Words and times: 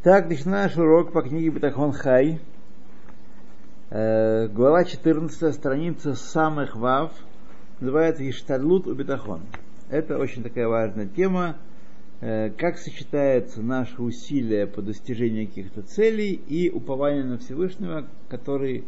Так, 0.00 0.28
начинаешь 0.28 0.76
урок 0.76 1.10
по 1.10 1.22
книге 1.22 1.50
Бетахон 1.50 1.90
Хай. 1.90 2.38
Э, 3.90 4.46
глава 4.46 4.84
14, 4.84 5.52
страница 5.52 6.14
самых 6.14 6.76
вав, 6.76 7.10
называется 7.80 8.28
Иштадлут 8.30 8.86
у 8.86 8.94
Бетахон. 8.94 9.40
Это 9.90 10.16
очень 10.18 10.44
такая 10.44 10.68
важная 10.68 11.08
тема, 11.08 11.56
э, 12.20 12.50
как 12.50 12.78
сочетается 12.78 13.60
наши 13.60 14.00
усилия 14.00 14.68
по 14.68 14.82
достижению 14.82 15.48
каких-то 15.48 15.82
целей 15.82 16.32
и 16.32 16.70
упование 16.70 17.24
на 17.24 17.38
Всевышнего, 17.38 18.06
который, 18.28 18.84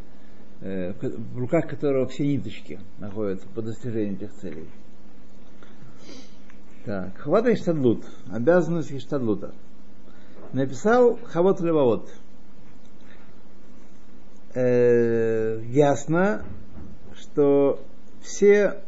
э, 0.61 0.93
в 0.93 1.39
руках 1.41 1.67
которого 1.67 2.07
все 2.07 2.25
ниточки 2.25 2.79
находятся 3.01 3.49
по 3.49 3.63
достижению 3.63 4.15
этих 4.15 4.33
целей. 4.35 4.69
Так, 6.85 7.19
хвата 7.19 7.53
Иштадлут, 7.53 8.05
обязанность 8.31 8.93
Иштадлута 8.93 9.53
написал 10.53 11.19
Хавот 11.25 11.61
Левовод. 11.61 12.11
Э, 14.55 15.61
ясно, 15.67 16.45
что 17.15 17.81
все, 18.21 18.83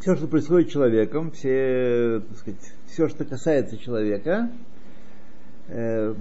все, 0.00 0.14
что 0.14 0.28
происходит 0.28 0.68
с 0.68 0.72
человеком, 0.72 1.32
все, 1.32 2.22
так 2.28 2.38
сказать, 2.38 2.72
все, 2.86 3.08
что 3.08 3.24
касается 3.24 3.76
человека, 3.76 4.50
э, 5.68 6.14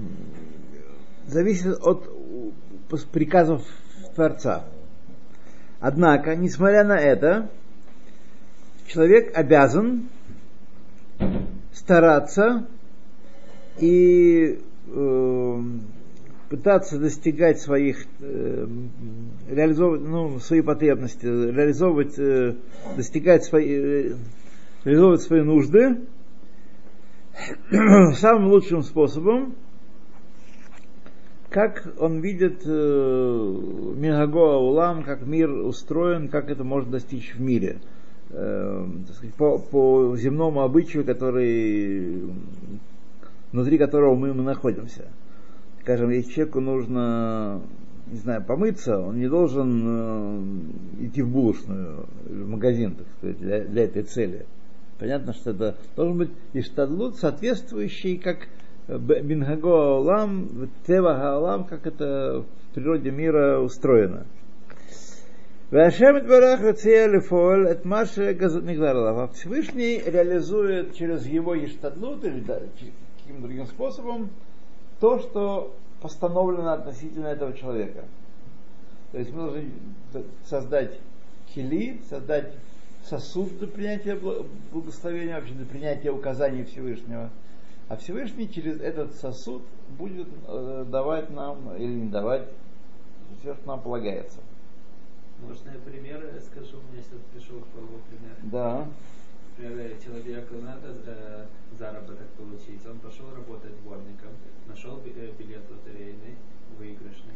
зависит 1.28 1.78
от 1.82 2.10
приказов 3.12 3.62
Творца. 4.16 4.66
Однако, 5.80 6.36
несмотря 6.36 6.84
на 6.84 6.98
это, 6.98 7.50
человек 8.88 9.38
обязан 9.38 10.10
стараться 11.72 12.68
и 13.80 14.60
э, 14.88 15.62
пытаться 16.50 16.98
достигать 16.98 17.60
своих, 17.60 18.06
э, 18.20 18.68
реализовывать 19.50 20.02
ну, 20.02 20.40
свои 20.40 20.62
потребности, 20.62 21.26
реализовывать, 21.26 22.18
э, 22.18 22.56
достигать 22.96 23.44
свои, 23.44 23.70
э, 23.70 24.16
реализовывать 24.84 25.22
свои 25.22 25.42
нужды 25.42 25.98
самым 28.16 28.48
лучшим 28.48 28.84
способом, 28.84 29.56
как 31.50 31.88
он 32.00 32.20
видит 32.20 32.62
э, 32.66 33.56
Мигаго 33.96 34.58
Улам, 34.58 35.04
как 35.04 35.26
мир 35.26 35.50
устроен, 35.50 36.28
как 36.28 36.50
это 36.50 36.64
можно 36.64 36.92
достичь 36.92 37.34
в 37.36 37.42
мире. 37.42 37.80
Э, 38.30 38.86
сказать, 39.14 39.34
по, 39.36 39.58
по 39.58 40.16
земному 40.18 40.62
обычаю, 40.62 41.06
который 41.06 42.24
внутри 43.58 43.80
которого 43.80 44.16
мы, 44.16 44.34
мы 44.34 44.44
находимся. 44.44 45.06
Скажем, 45.82 46.12
если 46.12 46.32
человеку 46.32 46.60
нужно, 46.60 47.62
не 48.06 48.18
знаю, 48.18 48.44
помыться, 48.44 49.00
он 49.00 49.18
не 49.18 49.28
должен 49.28 49.84
э, 51.00 51.06
идти 51.06 51.24
в 51.24 51.30
булочную, 51.30 52.06
в 52.26 52.50
магазин, 52.50 52.96
так 52.96 53.08
сказать, 53.18 53.38
для, 53.40 53.62
для 53.62 53.86
этой 53.86 54.04
цели. 54.04 54.46
Понятно, 55.00 55.34
что 55.34 55.52
это 55.52 55.76
должен 55.96 56.18
быть 56.20 56.30
иштадлут, 56.54 57.18
соответствующий, 57.18 58.18
как 58.18 58.48
Бингаго 58.88 59.98
Алам, 59.98 60.70
Тева 60.86 61.20
Алам, 61.20 61.64
как 61.64 61.88
это 61.88 62.44
в 62.44 62.76
природе 62.76 63.10
мира 63.10 63.60
устроено. 63.60 64.28
Вашем 65.72 66.26
Барах 66.28 66.62
Лифоль, 66.62 67.68
это 67.68 67.88
Маша 67.88 68.34
Газутнигларлав. 68.34 69.34
Всевышний 69.34 70.00
реализует 70.06 70.96
через 70.96 71.26
его 71.26 71.58
иштадлут, 71.58 72.24
или 72.24 72.40
каким 73.28 73.42
другим 73.42 73.66
способом 73.66 74.30
то, 75.00 75.20
что 75.20 75.76
постановлено 76.02 76.74
относительно 76.74 77.28
этого 77.28 77.54
человека. 77.54 78.06
То 79.12 79.20
есть 79.20 79.32
мы 79.32 79.44
должны 79.44 79.72
создать 80.46 80.98
хили, 81.50 82.02
создать 82.10 82.54
сосуд 83.04 83.58
для 83.60 83.68
принятия 83.68 84.16
благословения, 84.72 85.36
вообще 85.36 85.54
для 85.54 85.66
принятия 85.66 86.12
указаний 86.12 86.64
Всевышнего. 86.64 87.30
А 87.90 87.98
Всевышний 87.98 88.50
через 88.50 88.80
этот 88.80 89.16
сосуд 89.16 89.64
будет 89.98 90.28
э, 90.48 90.86
давать 90.90 91.30
нам 91.30 91.76
или 91.76 91.94
не 91.94 92.10
давать 92.10 92.48
все, 93.40 93.56
что 93.56 93.68
нам 93.68 93.82
полагается. 93.82 94.40
Может, 95.40 95.66
я 95.66 95.80
пример 95.80 96.22
скажу, 96.52 96.78
у 96.78 96.94
меня 96.94 97.04
сейчас 97.04 97.22
пришел 97.34 97.60
к 97.60 98.10
пример. 98.10 98.36
Да. 98.44 98.88
Например, 99.58 99.92
человеку 100.04 100.56
надо 100.56 100.94
э, 101.08 101.46
заработок 101.80 102.28
получить. 102.38 102.86
Он 102.86 103.00
пошел 103.00 103.26
работать 103.36 103.72
дворником, 103.82 104.30
нашел 104.68 105.02
э, 105.04 105.32
билет 105.40 105.64
лотерейный, 105.70 106.36
выигрышный. 106.78 107.34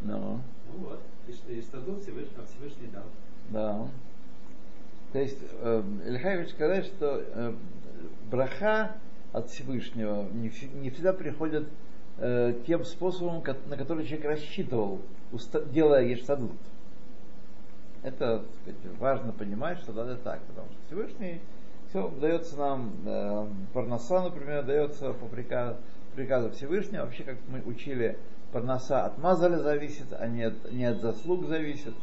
Ну. 0.00 0.40
Ну 0.72 0.78
вот, 0.78 1.00
и, 1.28 1.52
и 1.52 1.60
стадул 1.60 2.00
Всевышний, 2.00 2.36
а 2.38 2.46
Всевышний 2.46 2.88
дал. 2.88 3.04
Да. 3.50 3.88
То 5.12 5.18
есть, 5.18 5.38
э, 5.60 5.82
Ильхай 6.06 6.38
хочет 6.38 6.52
сказать, 6.52 6.86
что 6.86 7.22
э, 7.22 7.54
браха 8.30 8.96
от 9.34 9.50
Всевышнего 9.50 10.26
не, 10.32 10.50
не 10.80 10.90
всегда 10.90 11.12
приходит 11.12 11.68
э, 12.16 12.54
тем 12.66 12.84
способом, 12.84 13.42
на 13.66 13.76
который 13.76 14.06
человек 14.06 14.26
рассчитывал, 14.26 15.02
делая 15.72 16.04
ештадлут. 16.04 16.52
Это 18.02 18.44
сказать, 18.62 18.98
важно 18.98 19.32
понимать, 19.32 19.78
что 19.78 19.92
это 19.92 20.16
так, 20.16 20.40
потому 20.42 20.68
что 20.68 20.78
Всевышний 20.86 21.40
все 21.88 22.08
дается 22.20 22.56
нам, 22.56 22.92
э, 23.06 23.46
Парнаса, 23.74 24.22
например, 24.22 24.64
дается 24.64 25.12
по 25.12 25.26
приказу, 25.26 25.76
приказу 26.14 26.50
Всевышнего. 26.50 27.04
Вообще, 27.04 27.22
как 27.22 27.36
мы 27.48 27.60
учили, 27.62 28.18
Парнаса 28.52 29.04
от 29.04 29.18
Мазаля 29.18 29.58
зависит, 29.58 30.06
а 30.18 30.26
не 30.26 30.44
от, 30.44 30.72
не 30.72 30.84
от 30.84 31.00
заслуг 31.00 31.46
зависит. 31.46 31.94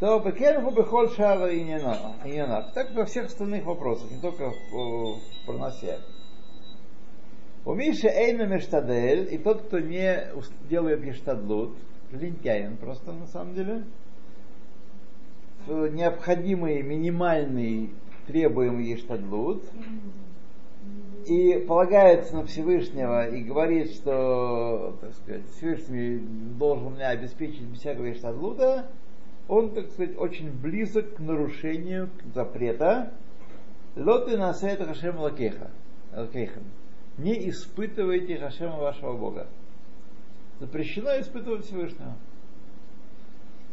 То 0.00 0.18
Бекенху 0.20 0.70
Бехоль 0.70 1.10
Шара 1.10 1.48
и 1.48 1.62
Ненах. 1.62 2.72
Так 2.72 2.94
во 2.94 3.04
всех 3.04 3.26
остальных 3.26 3.64
вопросах, 3.64 4.10
не 4.10 4.20
только 4.20 4.50
в, 4.50 4.72
в 4.72 5.20
Парнасе. 5.46 5.98
У 7.64 7.74
Миши 7.74 8.08
Эйна 8.08 8.46
Мештадель, 8.46 9.32
и 9.32 9.38
тот, 9.38 9.62
кто 9.62 9.78
не 9.78 10.28
делает 10.68 11.04
Ештадлут, 11.04 11.76
лентяин 12.14 12.76
просто 12.76 13.12
на 13.12 13.26
самом 13.26 13.54
деле, 13.54 13.84
необходимый 15.66 16.82
минимальный 16.82 17.90
требуемый 18.26 18.86
ештадлут 18.86 19.64
и 21.26 21.64
полагается 21.66 22.36
на 22.36 22.44
Всевышнего 22.46 23.28
и 23.28 23.42
говорит, 23.42 23.92
что 23.92 24.96
так 25.00 25.14
сказать, 25.14 25.42
Всевышний 25.56 26.18
должен 26.58 26.94
меня 26.94 27.08
обеспечить 27.10 27.62
без 27.62 27.80
всякого 27.80 28.06
ештадлута, 28.06 28.86
он, 29.48 29.70
так 29.70 29.88
сказать, 29.90 30.18
очень 30.18 30.50
близок 30.50 31.14
к 31.14 31.20
нарушению 31.20 32.10
запрета 32.34 33.12
Лоты 33.96 34.36
на 34.36 34.50
это 34.50 34.86
Хашем 34.86 35.18
Лакеха. 35.18 35.70
Не 37.16 37.48
испытывайте 37.48 38.36
Хашема 38.38 38.78
вашего 38.78 39.16
Бога. 39.16 39.46
Запрещено 40.64 41.20
испытывать 41.20 41.66
Всевышнего. 41.66 42.14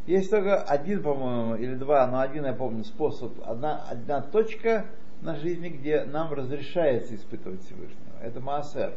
Есть 0.05 0.29
только 0.29 0.61
один, 0.61 1.01
по-моему, 1.01 1.55
или 1.55 1.75
два, 1.75 2.05
но 2.07 2.19
один, 2.19 2.45
я 2.45 2.51
помню, 2.51 2.83
способ, 2.83 3.31
одна, 3.45 3.81
одна 3.89 4.21
точка 4.21 4.87
на 5.21 5.37
жизни, 5.37 5.69
где 5.69 6.03
нам 6.03 6.33
разрешается 6.33 7.15
испытывать 7.15 7.63
Всевышнего. 7.63 8.19
Это 8.21 8.41
Маасер. 8.41 8.93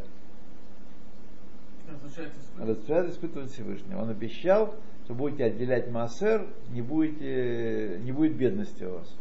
Разрешается 1.88 2.40
испытывать. 2.40 2.68
разрешается 2.68 3.12
испытывать 3.12 3.52
Всевышнего. 3.52 4.02
Он 4.02 4.08
обещал, 4.08 4.74
что 5.04 5.14
будете 5.14 5.44
отделять 5.44 5.88
Маасер, 5.88 6.48
не, 6.70 6.82
будете, 6.82 8.00
не 8.02 8.10
будет 8.10 8.36
бедности 8.36 8.82
у 8.82 8.94
вас. 8.94 9.16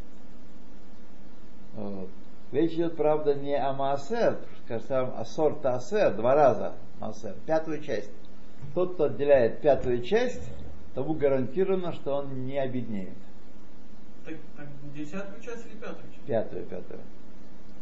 Вот. 1.76 2.10
Речь 2.52 2.74
идет, 2.74 2.98
правда, 2.98 3.36
не 3.36 3.56
о 3.56 3.72
Маасер, 3.74 4.40
кажется, 4.68 5.02
о 5.02 5.26
сор 5.26 5.60
Таасер, 5.60 6.16
два 6.16 6.34
раза 6.34 6.74
Маасер, 7.00 7.36
пятую 7.46 7.84
часть. 7.84 8.10
Тот, 8.74 8.96
кто 8.96 9.06
отделяет 9.06 9.62
пятую 9.62 10.02
часть, 10.04 10.50
тому 10.96 11.14
гарантировано, 11.14 11.94
что 11.94 12.16
он 12.16 12.46
не 12.46 12.58
обеднеет. 12.58 13.18
Так, 14.26 14.36
так 14.56 14.68
десятую 14.96 15.42
часть 15.42 15.66
или 15.68 15.76
пятую 15.76 16.06
часть? 16.12 16.26
Пятую, 16.26 16.66
пятую. 16.66 17.00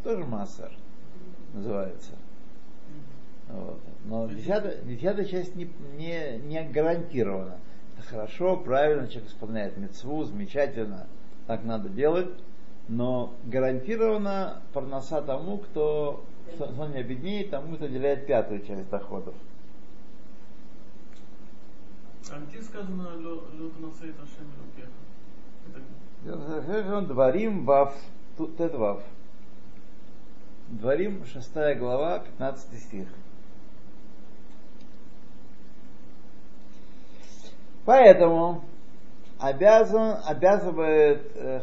Тоже 0.03 0.25
массар 0.25 0.71
называется. 1.53 2.13
Вот. 3.49 3.79
Но 4.05 4.27
десятая, 4.27 4.81
десятая 4.83 5.25
часть 5.25 5.55
не, 5.55 5.69
не, 5.97 6.37
не 6.37 6.63
гарантирована. 6.63 7.57
Это 7.97 8.07
хорошо, 8.07 8.57
правильно, 8.57 9.07
человек 9.07 9.29
исполняет 9.29 9.77
мецву, 9.77 10.23
замечательно, 10.23 11.07
так 11.47 11.63
надо 11.63 11.89
делать, 11.89 12.29
но 12.87 13.33
гарантированно 13.45 14.61
парноса 14.73 15.21
тому, 15.21 15.57
кто, 15.57 16.23
кто 16.53 16.87
не 16.87 16.99
обеднеет, 16.99 17.51
тому, 17.51 17.75
кто 17.75 17.87
делает 17.87 18.25
пятую 18.25 18.65
часть 18.65 18.89
доходов. 18.89 19.35
А 22.29 22.39
где 22.39 22.61
сказано 22.61 23.09
«Лот 23.17 23.79
насейт 23.79 24.15
Ашем 24.19 24.47
Элокеха»? 24.57 25.01
Дворим 27.07 27.65
вав, 27.65 27.95
тут 28.37 28.59
вав. 28.59 29.03
Дворим, 30.67 31.25
6 31.25 31.53
глава, 31.77 32.19
15 32.19 32.79
стих. 32.79 33.07
Поэтому 37.85 38.63
обязан, 39.39 40.17
обязывает 40.25 41.31
э, 41.35 41.61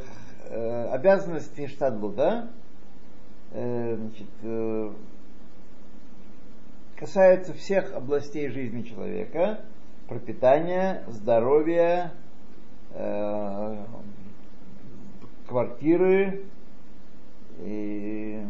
э, 0.50 0.84
обязанности 0.90 1.68
штадлуда 1.68 2.50
э, 3.52 3.96
э, 4.42 4.92
касается 6.96 7.54
всех 7.54 7.94
областей 7.94 8.48
жизни 8.48 8.82
человека, 8.82 9.60
пропитания, 10.08 11.04
здоровья, 11.08 12.12
э, 12.94 13.84
квартиры, 15.46 16.44
и 17.60 18.42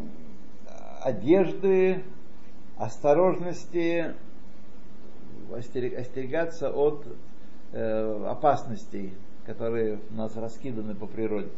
одежды, 1.03 2.05
осторожности, 2.77 4.15
остерегаться 5.53 6.71
от 6.71 7.07
э, 7.73 8.27
опасностей, 8.29 9.15
которые 9.47 9.99
у 10.11 10.15
нас 10.15 10.37
раскиданы 10.37 10.95
по 10.95 11.07
природе. 11.07 11.49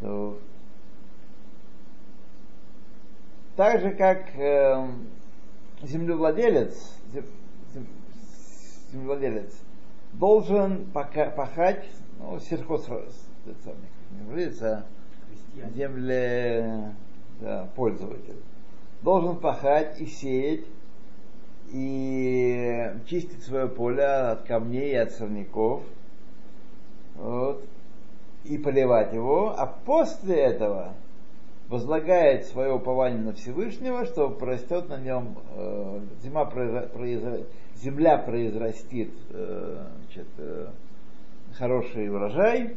То, 0.00 0.38
так 3.56 3.80
же, 3.80 3.90
как 3.92 4.34
э, 4.36 4.88
землевладелец, 5.82 6.96
землевладелец 8.92 9.52
должен 10.12 10.86
пахать 10.92 11.84
ну, 12.18 12.38
сельхоз, 12.40 12.86
земле 15.74 16.94
да, 17.40 17.68
пользователь. 17.74 18.36
Должен 19.02 19.36
пахать 19.36 20.00
и 20.00 20.06
сеять, 20.06 20.66
и 21.72 22.92
чистить 23.06 23.42
свое 23.44 23.68
поле 23.68 24.04
от 24.04 24.42
камней 24.42 24.90
и 24.90 24.96
от 24.96 25.12
сорняков, 25.12 25.82
вот, 27.14 27.64
и 28.44 28.58
поливать 28.58 29.12
его, 29.12 29.54
а 29.56 29.66
после 29.66 30.36
этого 30.36 30.94
возлагает 31.70 32.46
свое 32.46 32.72
упование 32.74 33.22
на 33.22 33.32
Всевышнего, 33.32 34.04
что 34.04 34.28
простет 34.28 34.88
на 34.88 34.98
нем, 34.98 35.38
э, 35.54 36.00
зима 36.20 36.44
произра, 36.44 37.38
земля 37.76 38.18
произрастит 38.18 39.12
э, 39.30 39.86
значит, 40.04 40.26
э, 40.38 40.66
хороший 41.54 42.10
урожай, 42.10 42.76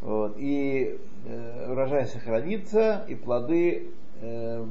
вот, 0.00 0.36
и 0.38 0.96
э, 1.26 1.70
урожай 1.72 2.06
сохранится, 2.06 3.04
и 3.08 3.16
плоды 3.16 3.90
э, 4.20 4.64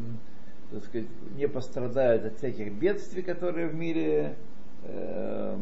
так 0.72 0.86
сказать, 0.86 1.08
не 1.36 1.50
пострадают 1.50 2.26
от 2.26 2.38
всяких 2.38 2.72
бедствий, 2.74 3.24
которые 3.24 3.68
в 3.68 3.76
мире 3.76 4.38
э, 4.84 5.58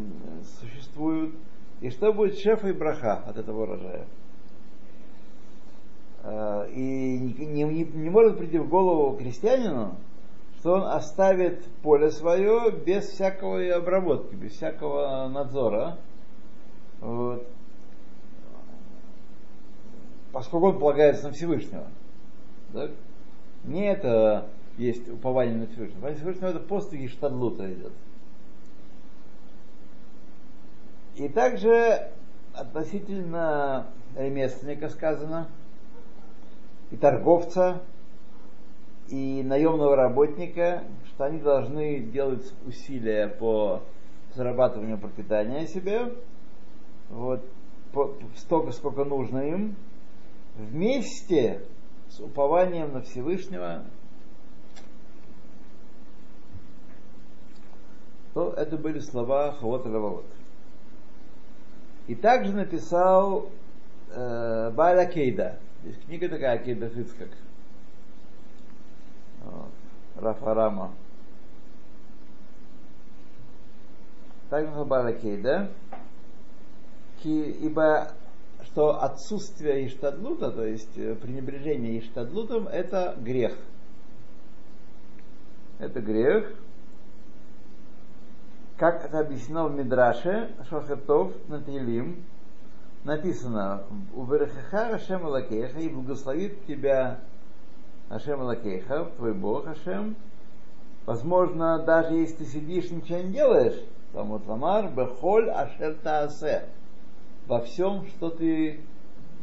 существуют. 0.59 1.33
И 1.81 1.89
что 1.89 2.13
будет 2.13 2.37
шефа 2.37 2.67
и 2.67 2.73
браха 2.73 3.23
от 3.25 3.37
этого 3.37 3.63
урожая? 3.63 4.05
Э, 6.23 6.67
и 6.71 7.17
не, 7.19 7.63
не, 7.63 7.83
не 7.83 8.09
может 8.09 8.37
прийти 8.37 8.57
в 8.57 8.67
голову 8.67 9.17
крестьянину, 9.17 9.95
что 10.59 10.73
он 10.73 10.83
оставит 10.83 11.63
поле 11.81 12.11
свое 12.11 12.71
без 12.71 13.05
всякой 13.05 13.71
обработки, 13.71 14.35
без 14.35 14.53
всякого 14.53 15.27
надзора. 15.29 15.97
Вот. 16.99 17.47
Поскольку 20.31 20.67
он 20.67 20.79
полагается 20.79 21.27
на 21.27 21.33
Всевышнего. 21.33 21.87
Так? 22.73 22.91
Не 23.63 23.91
это 23.91 24.47
есть 24.77 25.09
упование 25.09 25.55
на 25.55 25.67
Всевышнего. 25.67 25.97
Упование 25.97 26.17
Всевышнего 26.17 26.49
это 26.49 26.59
после 26.59 27.05
Иштадлута 27.05 27.73
идет. 27.73 27.93
И 31.15 31.27
также 31.29 32.09
относительно 32.53 33.87
ремесленника 34.15 34.89
сказано, 34.89 35.47
и 36.91 36.97
торговца, 36.97 37.81
и 39.09 39.43
наемного 39.43 39.95
работника, 39.95 40.83
что 41.05 41.25
они 41.25 41.39
должны 41.39 41.99
делать 41.99 42.53
усилия 42.65 43.27
по 43.27 43.81
зарабатыванию 44.35 44.97
пропитания 44.97 45.65
себе, 45.65 46.13
вот, 47.09 47.41
по, 47.91 48.15
столько, 48.35 48.71
сколько 48.71 49.03
нужно 49.03 49.39
им, 49.39 49.75
вместе 50.55 51.65
с 52.09 52.19
упованием 52.19 52.93
на 52.93 53.01
Всевышнего, 53.01 53.83
то 58.33 58.53
это 58.53 58.77
были 58.77 58.99
слова 58.99 59.51
Хавот. 59.53 60.25
И 62.07 62.15
также 62.15 62.53
написал 62.53 63.49
э, 64.11 64.71
Байла 64.71 65.05
Кейда. 65.05 65.59
Есть 65.83 66.05
книга 66.05 66.27
такая, 66.29 66.57
Кейда 66.57 66.89
Фицкак. 66.89 67.29
Вот. 69.43 69.71
Рафарама. 70.15 70.91
Так 74.49 74.65
написал 74.65 74.85
Байла 74.85 75.13
Кейда. 75.13 75.71
Ибо 77.23 78.13
что 78.63 79.01
отсутствие 79.01 79.87
иштадлута, 79.87 80.51
то 80.51 80.65
есть 80.65 80.97
э, 80.97 81.15
пренебрежение 81.15 81.99
иштадлутом, 81.99 82.67
это 82.67 83.15
грех. 83.17 83.57
Это 85.79 86.01
грех. 86.01 86.53
Как 88.77 89.05
это 89.05 89.19
объяснено 89.19 89.65
в 89.65 89.75
Мидраше, 89.75 90.55
Шохертов 90.69 91.33
на 91.49 91.61
Тилим, 91.61 92.23
написано, 93.09 93.83
у 94.13 94.23
Верхаха 94.25 94.95
Ашем 94.95 95.25
Алакеха, 95.25 95.79
и 95.79 95.89
благословит 95.89 96.65
тебя 96.65 97.19
Ашем 98.09 98.41
Алакеха, 98.41 99.05
твой 99.17 99.33
Бог 99.33 99.67
Ашем. 99.67 100.15
Возможно, 101.05 101.79
даже 101.79 102.13
если 102.13 102.43
ты 102.43 102.45
сидишь 102.45 102.91
ничего 102.91 103.19
не 103.19 103.33
делаешь, 103.33 103.83
там 104.13 104.29
вот 104.29 104.45
Ламар, 104.45 104.91
Бехоль 104.91 105.49
Ашер 105.49 105.95
Таасе, 105.95 106.65
во 107.47 107.61
всем, 107.61 108.05
что 108.05 108.29
ты 108.29 108.79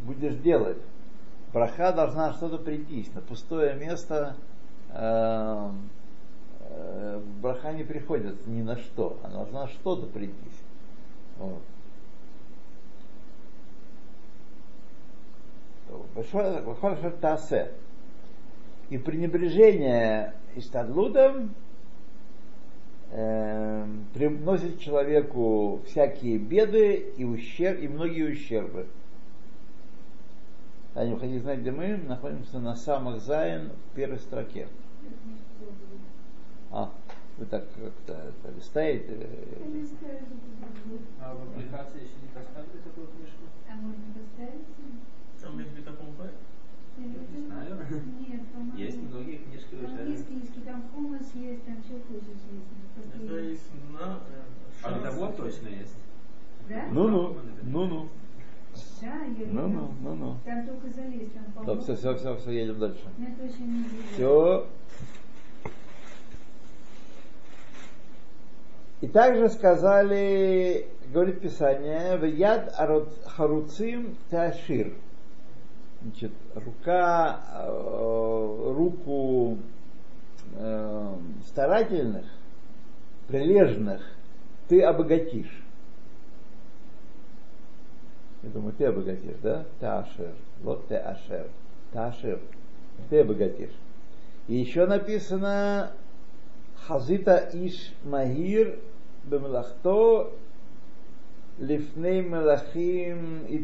будешь 0.04 0.36
делать. 0.36 0.78
Браха 1.52 1.92
должна 1.92 2.32
что-то 2.34 2.58
прийти 2.58 3.08
на 3.14 3.20
пустое 3.20 3.74
место 3.74 4.36
э, 4.90 5.70
э, 6.60 7.20
браха 7.40 7.72
не 7.72 7.82
приходит 7.82 8.46
ни 8.46 8.62
на 8.62 8.76
что, 8.76 9.18
она 9.24 9.34
должна 9.34 9.66
что-то 9.68 10.06
прийти. 10.06 10.50
Вот. 11.38 11.62
Тасе. 17.20 17.72
И 18.90 18.98
пренебрежение 18.98 20.34
Иштадлудом 20.54 21.54
э, 23.10 23.86
приносит 24.14 24.80
человеку 24.80 25.80
всякие 25.86 26.38
беды 26.38 27.12
и, 27.16 27.24
ущерб, 27.24 27.80
и 27.80 27.88
многие 27.88 28.30
ущербы. 28.30 28.86
А 30.94 31.04
не 31.04 31.14
хотите 31.18 31.40
знать, 31.40 31.58
где 31.58 31.72
мы 31.72 31.98
находимся 31.98 32.58
на 32.58 32.74
самых 32.74 33.20
Зайн 33.20 33.70
в 33.92 33.94
первой 33.94 34.18
строке. 34.18 34.66
А, 36.70 36.90
вы 37.36 37.44
так 37.44 37.66
как-то 37.74 38.14
это, 38.14 38.56
листаете? 38.56 39.28
А 41.20 41.34
в 41.34 41.42
аппликации 41.42 41.98
еще 41.98 42.16
не 42.22 42.28
поставили 42.34 42.80
такую 42.82 43.08
книжку? 43.08 43.44
А 43.68 43.74
можно 43.76 44.04
поставить? 44.14 44.64
Там 45.46 45.58
есть 45.60 45.70
битаком 45.72 46.06
Не 46.98 47.46
знаю. 47.46 47.78
Нет. 48.18 48.40
Есть 48.76 48.98
многие 49.02 49.36
книжки 49.36 49.76
Там 49.80 49.94
уже. 49.94 50.10
есть 50.10 50.26
книжки, 50.26 50.58
там 50.64 50.82
хумус 50.92 51.32
есть, 51.34 51.64
там 51.64 51.76
все 51.84 51.94
вкусы 51.98 52.30
есть. 52.30 53.14
Это 53.14 53.38
есть 53.38 53.70
на... 53.92 54.20
э, 54.28 54.82
А 54.82 54.98
того 55.00 55.26
точно 55.32 55.68
есть. 55.68 55.94
Да? 56.68 56.84
Ну-ну, 56.90 57.36
ну-ну, 57.62 58.08
я 59.00 59.24
видела. 59.28 59.52
ну-ну, 59.52 59.94
ну-ну. 60.02 60.36
Там 60.44 60.66
только 60.66 60.88
залезть, 60.88 61.32
там 61.34 61.44
Да, 61.46 61.60
по-моему. 61.60 61.80
все, 61.82 61.94
все, 61.96 62.14
все, 62.16 62.36
все, 62.38 62.50
едем 62.50 62.78
дальше. 62.80 63.02
Видела. 63.18 63.86
Все. 64.14 64.66
И 69.02 69.06
также 69.06 69.48
сказали, 69.50 70.88
говорит 71.12 71.40
Писание, 71.40 72.16
в 72.16 72.24
яд 72.24 72.74
харуцим 73.26 74.16
ташир. 74.30 74.92
Значит, 76.06 76.30
рука, 76.54 77.40
э, 77.52 78.72
руку 78.76 79.58
э, 80.54 81.14
старательных, 81.48 82.26
прилежных 83.26 84.02
ты 84.68 84.82
обогатишь. 84.82 85.64
Я 88.44 88.50
думаю, 88.50 88.72
ты 88.74 88.84
обогатишь, 88.84 89.36
да? 89.42 89.64
Ташир. 89.80 90.32
Вот 90.62 90.86
ты 90.86 90.94
ашер. 90.94 91.48
Ташир. 91.92 92.38
ты 93.10 93.22
обогатишь. 93.22 93.74
И 94.46 94.54
еще 94.54 94.86
написано 94.86 95.90
Хазита 96.86 97.50
Иш 97.52 97.92
Магир 98.04 98.78
Бемлахто 99.24 100.30
Лифней 101.58 102.22
Мелахим 102.22 103.44
и. 103.46 103.58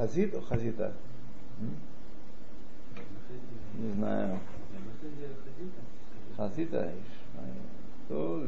Хазит 0.00 0.34
о 0.34 0.40
Хазита? 0.40 0.94
Не 3.74 3.92
знаю. 3.92 4.38
Хазита. 6.38 6.90
То. 8.08 8.46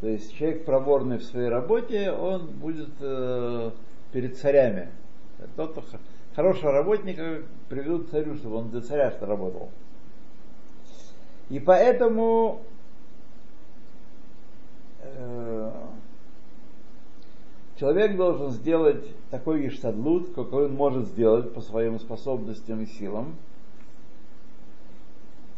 То 0.00 0.06
есть 0.06 0.32
человек 0.36 0.64
проворный 0.64 1.18
в 1.18 1.24
своей 1.24 1.48
работе, 1.48 2.12
он 2.12 2.46
будет 2.52 2.90
э, 3.00 3.72
перед 4.12 4.38
царями. 4.38 4.90
Тот, 5.56 5.72
кто 5.72 5.82
хорошего 6.36 6.70
работника 6.70 7.42
приведут 7.68 8.10
царю, 8.10 8.36
чтобы 8.36 8.58
он 8.58 8.70
для 8.70 8.80
царя 8.80 9.10
что 9.10 9.26
работал. 9.26 9.70
И 11.50 11.58
поэтому 11.58 12.62
э, 15.00 15.72
человек 17.78 18.16
должен 18.16 18.50
сделать 18.50 19.04
такой 19.30 19.62
гештадлут, 19.62 20.34
какой 20.34 20.66
он 20.66 20.74
может 20.74 21.06
сделать 21.08 21.54
по 21.54 21.60
своим 21.60 21.98
способностям 21.98 22.82
и 22.82 22.86
силам. 22.86 23.36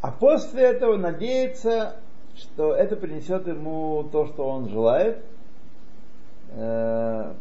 А 0.00 0.12
после 0.12 0.62
этого 0.62 0.96
надеяться, 0.96 1.96
что 2.36 2.74
это 2.74 2.96
принесет 2.96 3.46
ему 3.46 4.08
то, 4.10 4.26
что 4.26 4.48
он 4.48 4.68
желает, 4.68 5.24
э, 6.52 7.34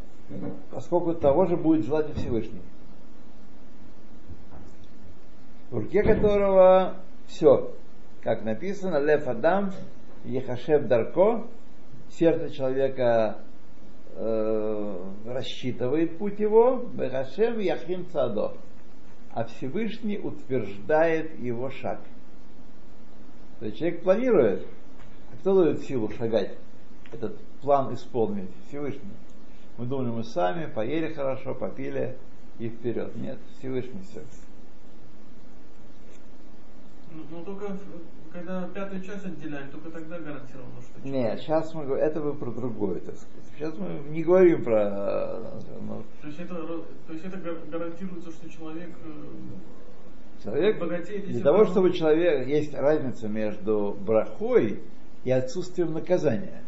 поскольку 0.72 1.14
того 1.14 1.46
же 1.46 1.58
будет 1.58 1.86
желать 1.86 2.10
и 2.10 2.14
Всевышний. 2.14 2.62
В 5.72 5.78
руке 5.78 6.04
которого 6.04 6.96
все, 7.28 7.72
как 8.22 8.44
написано, 8.44 8.98
Лев 8.98 9.28
Адам, 9.28 9.72
Ехашев 10.26 10.88
Дарко, 10.88 11.46
сердце 12.10 12.50
человека 12.50 13.38
э, 14.20 14.96
рассчитывает 15.26 16.18
путь 16.18 16.40
его, 16.40 16.86
Бехашем 16.94 17.60
Яхим 17.60 18.06
Цадо, 18.08 18.54
а 19.32 19.46
Всевышний 19.46 20.20
утверждает 20.20 21.40
его 21.40 21.70
шаг. 21.70 22.02
То 23.60 23.66
есть 23.66 23.78
человек 23.78 24.04
планирует, 24.04 24.68
а 25.32 25.38
кто 25.38 25.64
дает 25.64 25.82
силу 25.84 26.10
шагать, 26.10 26.58
этот 27.12 27.38
план 27.62 27.94
исполнить? 27.94 28.50
Всевышний. 28.68 29.12
Мы 29.78 29.86
думали, 29.86 30.10
мы 30.10 30.24
сами 30.24 30.66
поели 30.66 31.14
хорошо, 31.14 31.56
попили 31.56 32.18
и 32.60 32.70
вперед. 32.70 33.16
Нет, 33.16 33.38
Всевышний 33.58 34.02
все. 34.02 34.22
Ну, 37.12 37.24
ну, 37.32 37.44
только 37.44 37.76
когда 38.32 38.68
пятую 38.68 39.02
часть 39.02 39.26
отделяем, 39.26 39.70
только 39.72 39.90
тогда 39.90 40.20
гарантировано, 40.20 40.82
что 40.82 41.08
Нет, 41.08 41.40
сейчас 41.40 41.74
мы 41.74 41.86
говорим, 41.86 42.06
это 42.06 42.22
вы 42.22 42.34
про 42.36 42.52
другое, 42.52 43.00
так 43.00 43.16
сказать. 43.16 43.46
Сейчас 43.58 43.76
мы 43.78 44.10
не 44.12 44.24
говорим 44.24 44.64
про... 44.64 44.82
э, 44.84 45.60
ну, 45.82 46.04
То 46.22 46.28
есть 46.28 46.40
это, 46.40 46.56
то 46.56 47.14
есть 47.14 47.26
это 47.26 47.38
гар- 47.38 47.62
гарантируется, 47.72 48.32
что 48.32 48.50
человек 48.50 48.90
э, 49.04 50.44
человек, 50.44 50.80
богатеет, 50.80 51.26
для 51.26 51.42
того, 51.44 51.60
он- 51.60 51.68
чтобы 51.68 51.92
человек, 51.94 52.48
есть 52.48 52.74
разница 52.76 53.28
между 53.28 53.98
брахой 54.00 54.80
и 55.24 55.32
отсутствием 55.32 55.94
наказания. 55.94 56.64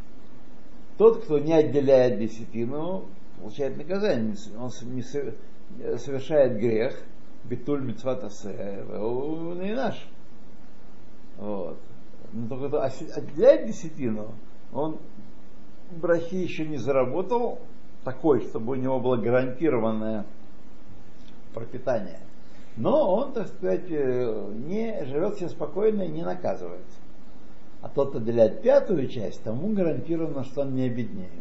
Тот, 0.97 1.23
кто 1.23 1.37
не 1.39 1.53
отделяет 1.53 2.19
десятину, 2.19 3.05
получает 3.39 3.77
наказание. 3.77 4.35
Он 4.59 4.71
не 4.93 5.03
со- 5.03 5.35
совершает 5.97 6.57
грех, 6.59 6.99
битуль 7.43 7.81
митцват 7.83 8.23
асе, 8.23 8.83
он 8.91 9.61
и 9.61 9.73
наш. 9.73 10.07
Вот. 11.37 11.77
Но 12.33 12.47
только 12.47 12.67
кто 12.69 12.83
оси- 12.83 13.11
отделяет 13.11 13.67
десятину, 13.67 14.33
он 14.71 14.97
брахи 15.91 16.35
еще 16.35 16.65
не 16.65 16.77
заработал 16.77 17.59
такой, 18.03 18.41
чтобы 18.41 18.73
у 18.73 18.75
него 18.75 18.99
было 18.99 19.17
гарантированное 19.17 20.25
пропитание. 21.53 22.19
Но 22.77 23.13
он, 23.15 23.33
так 23.33 23.47
сказать, 23.47 23.89
э, 23.89 24.53
не 24.65 25.05
живет 25.05 25.37
себе 25.37 25.49
спокойно 25.49 26.03
и 26.03 26.07
не 26.07 26.23
наказывается. 26.23 26.97
А 27.81 27.89
тот, 27.89 28.15
отделяет 28.15 28.61
пятую 28.61 29.07
часть, 29.07 29.43
тому 29.43 29.73
гарантировано, 29.73 30.45
что 30.45 30.61
он 30.61 30.75
не 30.75 30.85
обеднеет. 30.85 31.31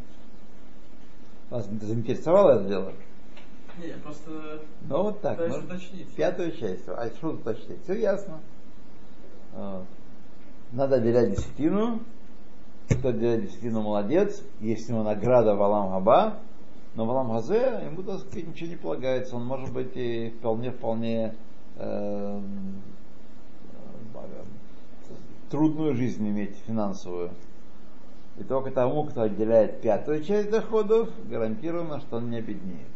Вас 1.51 1.67
заинтересовало 1.67 2.53
это 2.61 2.65
дело? 2.69 2.93
Не, 3.79 3.89
я 3.89 3.97
просто 4.03 4.61
Ну 4.89 5.03
вот 5.03 5.21
так. 5.21 5.39
ну, 5.39 5.59
уточнить. 5.59 6.09
Пятую 6.15 6.53
часть. 6.53 6.89
А 6.89 7.07
что 7.09 7.31
уточнить? 7.31 7.83
Все 7.85 7.95
ясно. 7.95 8.41
Вот. 9.55 9.85
Надо 10.73 10.97
отделять 10.97 11.31
десятину. 11.31 12.01
Кто 12.89 13.09
отделяет 13.09 13.47
десятину, 13.47 13.83
молодец. 13.83 14.43
Есть 14.61 14.89
у 14.89 14.95
него 14.95 15.05
награда 15.05 15.55
в 15.55 15.63
Алам 15.63 15.91
Хаба. 15.91 16.39
Но 16.95 17.07
в 17.07 17.11
Алам 17.11 17.31
Хазе 17.31 17.83
ему, 17.85 18.03
так 18.03 18.21
сказать, 18.21 18.49
ничего 18.49 18.71
не 18.71 18.77
полагается. 18.77 19.37
Он 19.37 19.45
может 19.45 19.73
быть 19.73 19.97
и 19.97 20.31
вполне-вполне 20.39 21.35
э, 21.77 22.41
трудную 25.51 25.95
жизнь 25.95 26.27
иметь 26.29 26.57
финансовую. 26.67 27.31
И 28.39 28.45
только 28.45 28.71
тому, 28.71 29.05
кто 29.05 29.23
отделяет 29.23 29.83
пятую 29.83 30.25
часть 30.25 30.51
доходов, 30.51 31.11
гарантировано, 31.29 32.01
что 32.01 32.17
он 32.17 32.31
не 32.31 32.39
обеднеет. 32.39 32.89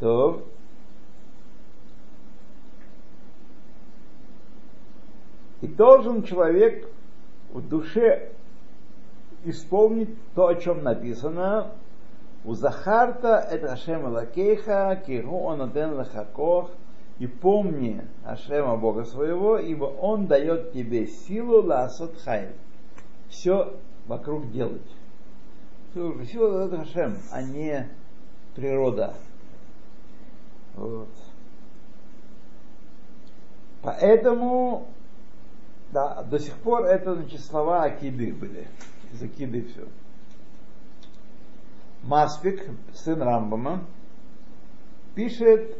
То 0.00 0.46
и 5.64 5.66
должен 5.66 6.24
человек 6.24 6.86
в 7.50 7.66
душе 7.66 8.32
исполнить 9.44 10.10
то, 10.34 10.48
о 10.48 10.54
чем 10.56 10.82
написано. 10.82 11.72
У 12.44 12.52
Захарта 12.52 13.48
это 13.50 13.72
Ашем 13.72 14.04
Лакейха, 14.12 15.02
Киру 15.06 15.38
он 15.38 15.62
аден 15.62 15.94
лахакох, 15.94 16.70
и 17.18 17.26
помни 17.26 18.02
Ашема 18.26 18.76
Бога 18.76 19.04
своего, 19.04 19.56
ибо 19.56 19.84
Он 19.84 20.26
дает 20.26 20.72
тебе 20.72 21.06
силу 21.06 21.62
ласот 21.62 22.18
хай. 22.22 22.48
Все 23.30 23.74
вокруг 24.06 24.50
делать. 24.50 24.82
Сила 25.94 26.68
дает 26.68 26.82
Ашем, 26.82 27.16
а 27.32 27.40
не 27.40 27.88
природа. 28.54 29.14
Вот. 30.74 31.08
Поэтому, 33.80 34.88
да, 35.94 36.24
до 36.24 36.40
сих 36.40 36.54
пор 36.54 36.86
это 36.86 37.14
значит, 37.14 37.40
слова 37.40 37.84
Акиды 37.84 38.34
были. 38.34 38.66
Из 39.12 39.22
Акиды 39.22 39.62
все. 39.62 39.86
Маспик, 42.02 42.68
сын 42.92 43.22
Рамбама, 43.22 43.84
пишет 45.14 45.78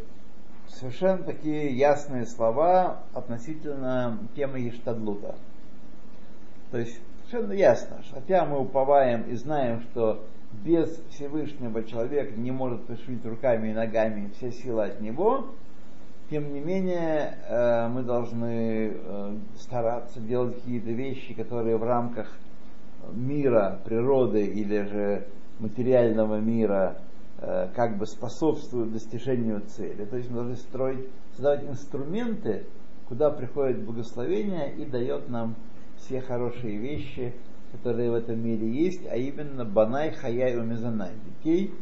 совершенно 0.68 1.24
такие 1.24 1.76
ясные 1.76 2.26
слова 2.26 3.02
относительно 3.12 4.20
темы 4.36 4.60
Ештадлута. 4.60 5.34
То 6.70 6.78
есть 6.78 7.00
совершенно 7.26 7.52
ясно, 7.52 8.02
что 8.04 8.14
хотя 8.14 8.46
мы 8.46 8.60
уповаем 8.60 9.22
и 9.22 9.34
знаем, 9.34 9.82
что 9.82 10.24
без 10.64 10.96
Всевышнего 11.10 11.82
человек 11.82 12.36
не 12.36 12.52
может 12.52 12.86
пошевелить 12.86 13.26
руками 13.26 13.70
и 13.70 13.74
ногами, 13.74 14.30
все 14.36 14.52
силы 14.52 14.84
от 14.84 15.00
него, 15.00 15.48
тем 16.30 16.54
не 16.54 16.60
менее 16.60 17.36
э, 17.48 17.88
мы 17.88 18.02
должны 18.02 18.92
э, 18.94 19.36
стараться 19.58 20.20
делать 20.20 20.56
какие-то 20.56 20.90
вещи, 20.90 21.34
которые 21.34 21.76
в 21.76 21.84
рамках 21.84 22.28
мира, 23.12 23.78
природы 23.84 24.46
или 24.46 24.82
же 24.88 25.26
материального 25.58 26.40
мира 26.40 26.96
э, 27.38 27.68
как 27.74 27.98
бы 27.98 28.06
способствуют 28.06 28.92
достижению 28.92 29.60
цели. 29.66 30.06
То 30.06 30.16
есть 30.16 30.30
мы 30.30 30.36
должны 30.36 30.56
строить, 30.56 31.06
создавать 31.32 31.64
инструменты, 31.64 32.64
куда 33.06 33.30
приходит 33.30 33.84
благословение 33.84 34.74
и 34.74 34.86
дает 34.86 35.28
нам 35.28 35.54
все 35.98 36.22
хорошие 36.22 36.78
вещи, 36.78 37.34
которые 37.72 38.10
в 38.10 38.14
этом 38.14 38.42
мире 38.42 38.66
есть, 38.70 39.06
а 39.10 39.16
именно 39.16 39.64
банай, 39.64 40.12
хаяй, 40.12 40.56
умезанай, 40.56 41.10
детей, 41.26 41.74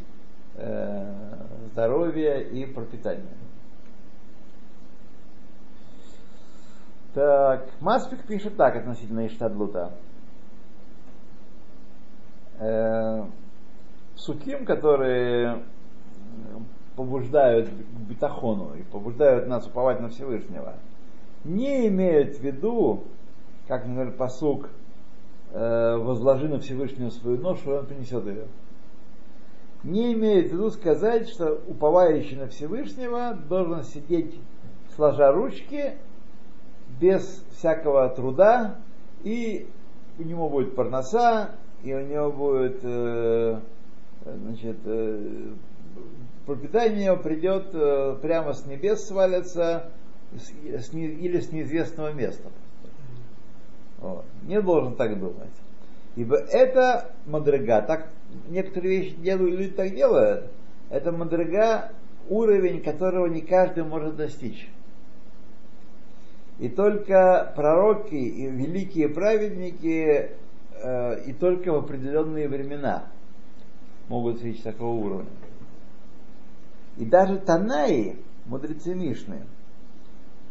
здоровье 1.73 2.43
и 2.49 2.67
пропитание. 2.67 3.37
Так, 7.15 7.69
Маспик 7.81 8.27
пишет 8.27 8.57
так 8.57 8.75
относительно 8.75 9.27
Иштадлута. 9.27 9.93
Э, 12.59 13.25
суким, 14.17 14.65
которые 14.65 15.63
побуждают 16.97 17.69
к 17.69 17.73
бетахону 18.09 18.75
и 18.75 18.83
побуждают 18.83 19.47
нас 19.47 19.67
уповать 19.67 20.01
на 20.01 20.09
Всевышнего, 20.09 20.75
не 21.45 21.89
имеют 21.89 22.37
в 22.37 22.41
виду, 22.41 23.05
как, 23.69 23.87
например, 23.87 24.13
посук 24.13 24.71
э, 25.51 25.97
возложи 25.97 26.49
на 26.49 26.61
Всевышнего 26.61 27.11
свою 27.11 27.39
ношу, 27.39 27.73
и 27.73 27.79
он 27.79 27.87
принесет 27.87 28.25
ее. 28.25 28.47
Не 29.85 30.15
имеет 30.15 30.49
в 30.49 30.53
виду 30.53 30.71
сказать, 30.71 31.29
что 31.29 31.61
уповающий 31.67 32.37
на 32.37 32.47
Всевышнего 32.47 33.35
должен 33.35 33.83
сидеть 33.83 34.39
сложа 34.95 35.33
ручки, 35.33 35.95
без 37.01 37.45
всякого 37.57 38.09
труда, 38.09 38.77
и 39.23 39.67
у 40.19 40.23
него 40.23 40.49
будет 40.49 40.75
парноса, 40.75 41.51
и 41.83 41.93
у 41.93 42.01
него 42.01 42.31
будет 42.31 42.81
э, 42.83 43.61
значит, 44.25 44.77
э, 44.85 45.53
пропитание 46.47 47.17
придет 47.17 47.69
э, 47.73 48.17
прямо 48.21 48.53
с 48.53 48.67
небес 48.67 49.07
свалится 49.07 49.91
с, 50.33 50.87
с, 50.87 50.93
не- 50.93 51.07
или 51.07 51.41
с 51.41 51.53
неизвестного 51.53 52.13
места. 52.13 52.49
Вот. 53.99 54.25
Не 54.43 54.61
должен 54.61 54.97
так 54.97 55.19
думать. 55.19 55.51
Ибо 56.17 56.37
это 56.37 57.13
мадрега. 57.27 57.83
Так 57.83 58.09
некоторые 58.49 58.99
вещи 59.01 59.15
делают, 59.17 59.59
люди 59.59 59.73
так 59.73 59.95
делают. 59.95 60.51
Это 60.91 61.13
мадрега, 61.13 61.91
уровень 62.29 62.83
которого 62.83 63.27
не 63.27 63.41
каждый 63.41 63.85
может 63.85 64.17
достичь. 64.17 64.69
И 66.63 66.69
только 66.69 67.53
пророки 67.57 68.15
и 68.15 68.47
великие 68.47 69.09
праведники 69.09 70.31
э, 70.81 71.25
и 71.27 71.33
только 71.33 71.73
в 71.73 71.79
определенные 71.79 72.47
времена 72.47 73.07
могут 74.09 74.35
достичь 74.35 74.63
такого 74.63 74.95
уровня. 74.95 75.31
И 76.99 77.05
даже 77.05 77.39
Танаи, 77.39 78.17
мудрецы 78.47 78.95
Мишны, 78.95 79.41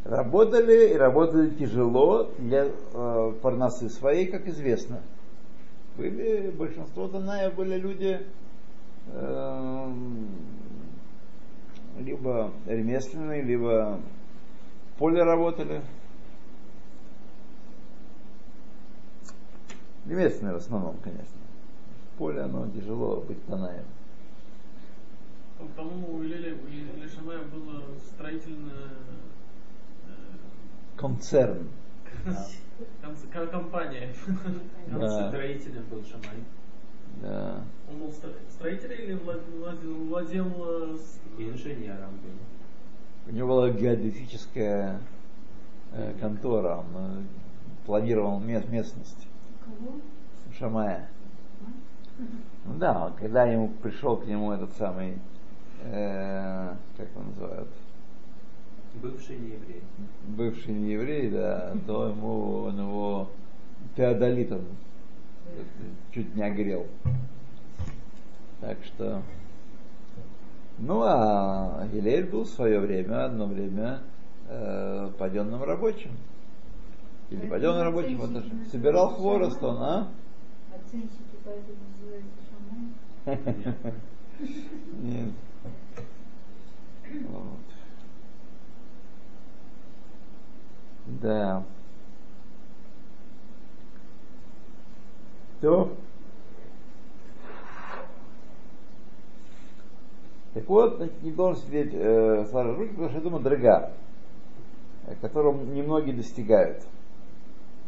работали 0.04 0.90
и 0.90 0.98
работали 0.98 1.52
тяжело 1.52 2.30
для 2.38 2.66
э, 2.66 3.34
парносы 3.42 3.88
своей, 3.88 4.28
как 4.28 4.50
известно. 4.50 5.00
Были, 5.96 6.52
большинство 6.52 7.08
Танаев 7.08 7.56
были 7.56 7.76
люди 7.78 8.20
э, 9.08 9.94
либо 12.00 12.52
ремесленные, 12.66 13.44
либо 13.44 14.02
поле 14.98 15.24
работали. 15.24 15.82
Ремесленные 20.06 20.54
в 20.54 20.58
основном, 20.58 20.98
конечно. 20.98 21.38
В 22.14 22.18
поле 22.18 22.42
оно 22.42 22.68
тяжело 22.70 23.22
быть 23.22 23.44
Танаем. 23.46 23.86
По-моему, 25.76 26.16
у 26.16 26.24
Илеля 26.24 26.56
у 26.56 26.68
Илеля 26.68 27.08
Шамая 27.08 27.40
было 27.44 27.84
строительное 28.14 28.90
Концерн. 30.96 31.68
э, 32.26 32.32
конц- 33.04 33.30
ко- 33.32 33.48
компания. 33.48 34.14
Да. 34.88 35.30
Строителем 35.30 35.84
был 35.90 36.04
Шамай. 36.04 36.38
Да. 37.22 37.62
Он 37.90 37.98
был 38.00 38.08
стро- 38.08 38.36
строителем 38.52 38.98
или 39.04 39.14
влад- 39.16 39.58
владел, 39.60 39.94
владел 40.06 40.48
э, 40.58 40.98
инженером 41.38 42.12
был. 42.24 43.32
У 43.32 43.36
него 43.36 43.48
была 43.50 43.70
геодезическая 43.70 45.00
э, 45.94 46.14
контора, 46.20 46.78
он 46.78 46.86
э, 46.96 47.24
планировал 47.86 48.40
ме- 48.40 48.66
местность? 48.70 49.28
Шамая. 50.58 51.08
Ну 52.66 52.74
да, 52.78 53.12
когда 53.20 53.46
ему 53.46 53.70
пришел 53.82 54.18
к 54.18 54.26
нему 54.26 54.52
этот 54.52 54.72
самый, 54.74 55.18
э, 55.84 56.74
как 56.98 57.10
его 57.10 57.24
называют, 57.24 57.70
Бывший 59.02 59.38
нееврей. 59.38 59.82
бывший 60.28 60.74
нееврей, 60.74 61.30
да, 61.32 61.74
то 61.88 62.10
ему 62.10 62.64
он 62.64 62.80
его 62.80 63.30
феодолитом 63.96 64.62
чуть 66.14 66.36
не 66.36 66.44
огрел. 66.44 66.86
Так 68.60 68.78
что, 68.84 69.22
ну 70.78 71.02
а 71.04 71.88
Гилель 71.92 72.26
был 72.30 72.44
в 72.44 72.50
свое 72.50 72.80
время, 72.80 73.26
одно 73.26 73.48
время 73.48 74.02
э, 74.50 75.10
паденным 75.18 75.64
рабочим. 75.64 76.12
Или 77.32 77.48
оценщики 77.48 78.16
вот 78.16 78.34
даже 78.34 78.54
называются 78.54 78.66
собирал 78.70 79.16
хворост 79.16 79.64
он, 79.64 79.78
а? 79.82 80.12
Оценщики 80.76 81.38
поэтому 81.46 81.78
называются 81.98 82.42
шаман. 82.52 83.96
Нет. 85.02 85.30
Вот. 87.30 87.60
Да. 91.22 91.64
То. 95.62 95.96
Так 100.54 100.68
вот, 100.68 100.98
значит, 100.98 101.24
не 101.24 101.32
должен 101.32 101.64
сидеть 101.64 101.94
э, 101.94 102.46
сложа 102.50 102.76
руки, 102.76 102.90
потому 102.90 103.10
что 103.10 103.20
это 103.20 103.30
мадрага, 103.30 103.94
э, 105.08 105.16
которого 105.22 105.64
немногие 105.64 106.14
достигают. 106.14 106.84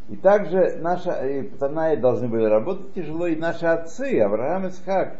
И 0.10 0.16
также 0.16 0.78
наши 0.82 1.50
Танаи 1.60 1.96
должны 1.96 2.28
были 2.28 2.46
работать 2.46 2.94
тяжело, 2.94 3.28
и 3.28 3.36
наши 3.36 3.66
отцы, 3.66 4.20
Авраам 4.20 4.66
и 4.66 4.70
Исхак, 4.70 5.16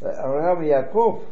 Авраам 0.00 0.62
Яков, 0.62 1.22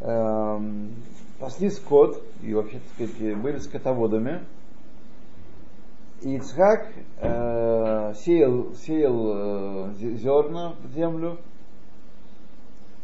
эм, 0.00 0.92
пасли 1.38 1.70
скот, 1.70 2.22
и 2.42 2.54
вообще, 2.54 2.78
так 2.78 3.08
сказать, 3.08 3.36
были 3.36 3.58
скотоводами. 3.58 4.40
И 6.20 6.36
Ицхак 6.36 6.88
э, 7.20 8.14
сеял, 8.16 8.74
сеял 8.74 9.30
э, 9.30 9.92
зе- 10.00 10.14
зерна 10.16 10.74
в 10.82 10.92
землю. 10.92 11.38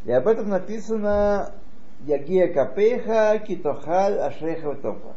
И 0.04 0.10
об 0.10 0.26
этом 0.26 0.48
написано 0.48 1.52
Ягия 2.00 2.52
Капеха 2.52 3.38
Китохаль 3.38 4.18
Ашреха 4.18 4.70
Ватофах. 4.70 5.14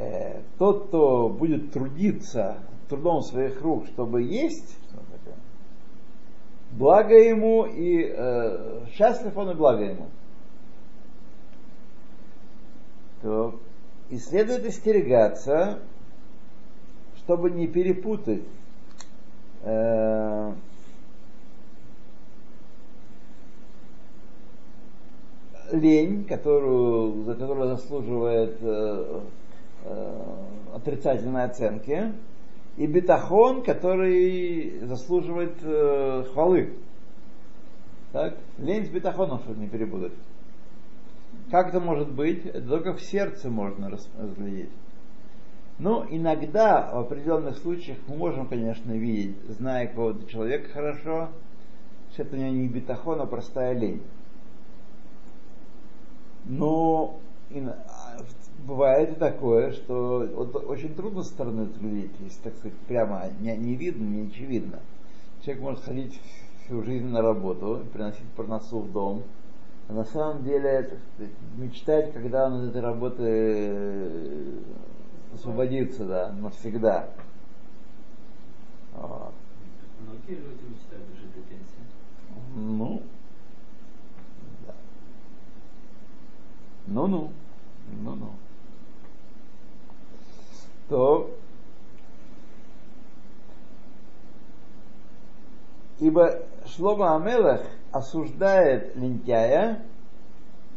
Э, 0.00 0.40
тот, 0.58 0.88
кто 0.88 1.28
будет 1.28 1.72
трудиться 1.72 2.56
трудом 2.88 3.22
своих 3.22 3.60
рук, 3.60 3.86
чтобы 3.88 4.22
есть, 4.22 4.78
благо 6.72 7.14
ему 7.14 7.66
и 7.66 8.10
э, 8.10 8.86
счастлив 8.92 9.36
он 9.36 9.50
и 9.50 9.54
благо 9.54 9.84
ему. 9.84 10.06
То 13.20 13.60
и 14.08 14.16
следует 14.16 14.66
остерегаться, 14.66 15.80
чтобы 17.18 17.50
не 17.50 17.68
перепутать 17.68 18.42
э, 19.62 20.52
лень, 25.72 26.24
которую, 26.24 27.24
за 27.24 27.34
которую 27.34 27.76
заслуживает 27.76 28.56
э, 28.62 29.20
отрицательной 30.74 31.44
оценки, 31.44 32.12
и 32.76 32.86
бетахон, 32.86 33.62
который 33.62 34.78
заслуживает 34.86 35.56
э, 35.62 36.24
хвалы. 36.32 36.74
Так? 38.12 38.36
Лень 38.58 38.86
с 38.86 38.88
бетахоном, 38.88 39.40
чтобы 39.40 39.60
не 39.60 39.68
перепутать. 39.68 40.12
Как 41.50 41.68
это 41.68 41.80
может 41.80 42.10
быть? 42.10 42.46
Это 42.46 42.66
только 42.66 42.94
в 42.94 43.02
сердце 43.02 43.50
можно 43.50 43.90
разглядеть. 43.90 44.70
Но 45.78 46.06
иногда, 46.08 46.90
в 46.92 46.98
определенных 46.98 47.56
случаях, 47.56 47.98
мы 48.06 48.16
можем, 48.16 48.46
конечно, 48.46 48.92
видеть, 48.92 49.36
зная 49.48 49.86
какого-то 49.86 50.30
человека 50.30 50.70
хорошо, 50.70 51.30
что 52.12 52.22
это 52.22 52.36
у 52.36 52.38
него 52.38 52.50
не 52.50 52.68
бетахон, 52.68 53.20
а 53.20 53.26
простая 53.26 53.72
лень. 53.72 54.02
Но 56.44 57.18
бывает 58.66 59.12
и 59.12 59.14
такое, 59.14 59.72
что 59.72 60.28
вот 60.34 60.54
очень 60.68 60.94
трудно 60.94 61.22
со 61.22 61.30
стороны 61.30 61.62
это 61.62 61.78
видеть, 61.80 62.12
если, 62.20 62.42
так 62.42 62.54
сказать, 62.56 62.76
прямо 62.88 63.24
не, 63.40 63.56
не 63.56 63.74
видно, 63.74 64.04
не 64.04 64.26
очевидно. 64.26 64.80
Человек 65.42 65.62
может 65.62 65.84
ходить 65.84 66.20
всю 66.64 66.82
жизнь 66.82 67.06
на 67.06 67.22
работу, 67.22 67.82
приносить 67.92 68.28
парносу 68.36 68.80
в 68.80 68.92
дом, 68.92 69.22
а 69.88 69.92
на 69.92 70.04
самом 70.04 70.44
деле 70.44 70.98
сказать, 71.14 71.32
мечтать, 71.56 72.12
когда 72.12 72.46
он 72.46 72.62
от 72.62 72.70
этой 72.70 72.80
работы 72.80 73.24
э, 73.26 74.58
освободится, 75.34 76.04
да, 76.04 76.32
навсегда. 76.32 77.08
Вот. 78.94 79.32
Многие 80.00 80.38
люди 80.38 80.62
мечтают 80.68 81.08
дожить 81.10 81.34
до 81.34 81.40
пенсии. 81.42 81.80
Ну, 82.54 83.02
да. 84.66 84.74
Ну-ну, 86.86 87.30
ну-ну. 88.02 88.32
То, 90.90 91.30
ибо 96.00 96.40
Шлома 96.66 97.14
Амелах 97.14 97.62
осуждает 97.92 98.96
лентяя 98.96 99.84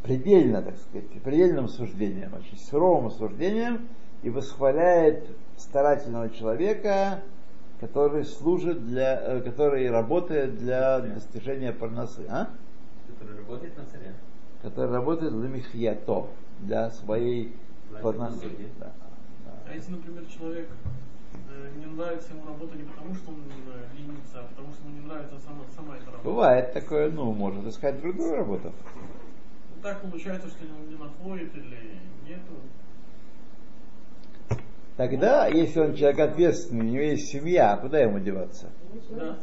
предельно, 0.03 0.61
так 0.61 0.77
сказать, 0.77 1.09
предельным 1.23 1.67
суждением, 1.67 2.31
очень 2.35 2.59
суровым 2.59 3.07
осуждением, 3.07 3.87
и 4.21 4.29
восхваляет 4.29 5.25
старательного 5.57 6.29
человека, 6.29 7.21
который 7.79 8.23
служит 8.23 8.85
для, 8.85 9.19
э, 9.19 9.41
который 9.41 9.89
работает 9.89 10.59
для 10.59 10.99
достижения 10.99 11.73
парносы, 11.73 12.23
а? 12.29 12.49
Который 13.07 13.37
работает 13.39 13.75
на 13.77 13.85
царя. 13.85 14.13
Который 14.61 14.91
работает 14.91 15.33
для 15.33 15.49
михьято, 15.49 16.27
для 16.59 16.91
своей 16.91 17.55
парносы. 18.01 18.47
Да. 18.79 18.91
А 19.73 19.75
если, 19.75 19.93
например, 19.93 20.23
человек 20.27 20.69
э, 21.49 21.69
не 21.79 21.87
нравится 21.87 22.31
ему 22.31 22.45
работа 22.45 22.77
не 22.77 22.83
потому, 22.83 23.15
что 23.15 23.31
он 23.31 23.37
э, 23.39 23.97
ленится, 23.97 24.41
а 24.41 24.43
потому 24.43 24.71
что 24.71 24.87
ему 24.87 24.99
не 24.99 25.07
нравится 25.07 25.39
сама, 25.43 25.63
сама 25.75 25.95
эта 25.97 26.05
работа. 26.11 26.23
Бывает 26.23 26.73
такое, 26.73 27.09
ну, 27.09 27.33
может 27.33 27.65
искать 27.65 27.99
другую 27.99 28.35
работу. 28.35 28.71
Так 29.81 30.01
получается, 30.01 30.47
что 30.49 30.59
он 30.65 30.89
не 30.89 30.95
находит 30.95 31.55
или 31.55 31.97
нету. 32.29 32.53
Тогда, 34.95 35.47
если 35.47 35.79
он 35.79 35.95
человек 35.95 36.19
ответственный, 36.19 36.81
у 36.81 36.89
него 36.89 37.03
есть 37.03 37.31
семья, 37.31 37.75
куда 37.77 37.99
ему 37.99 38.19
деваться? 38.19 38.69
Да. 39.09 39.39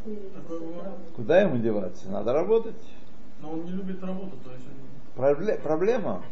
Куда 1.17 1.41
ему 1.41 1.59
деваться? 1.59 2.09
Надо 2.09 2.33
работать. 2.35 2.77
Но 3.43 3.51
он 3.51 3.65
не 3.65 3.73
любит 3.73 4.01
работу, 4.01 4.37
то 4.45 4.53
есть 4.53 4.65
он- 4.65 5.21
Пробле- 5.25 5.61
проблема. 5.61 6.23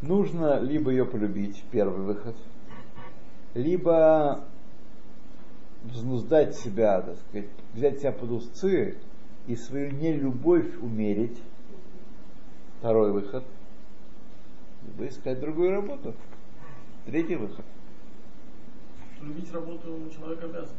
Нужно 0.00 0.58
либо 0.58 0.90
ее 0.90 1.04
полюбить, 1.04 1.62
первый 1.70 2.00
выход, 2.00 2.34
либо 3.54 4.44
взнуздать 5.84 6.56
себя, 6.56 7.00
так 7.00 7.16
сказать, 7.18 7.48
взять 7.74 8.00
себя 8.00 8.12
под 8.12 8.30
узцы 8.30 8.96
и 9.46 9.56
свою 9.56 9.92
нелюбовь 9.92 10.76
умерить, 10.80 11.38
второй 12.78 13.12
выход, 13.12 13.44
либо 14.86 15.08
искать 15.08 15.40
другую 15.40 15.70
работу, 15.70 16.14
третий 17.06 17.36
выход. 17.36 17.64
любить 19.20 19.52
работу 19.52 19.98
человек 20.14 20.42
обязан. 20.44 20.76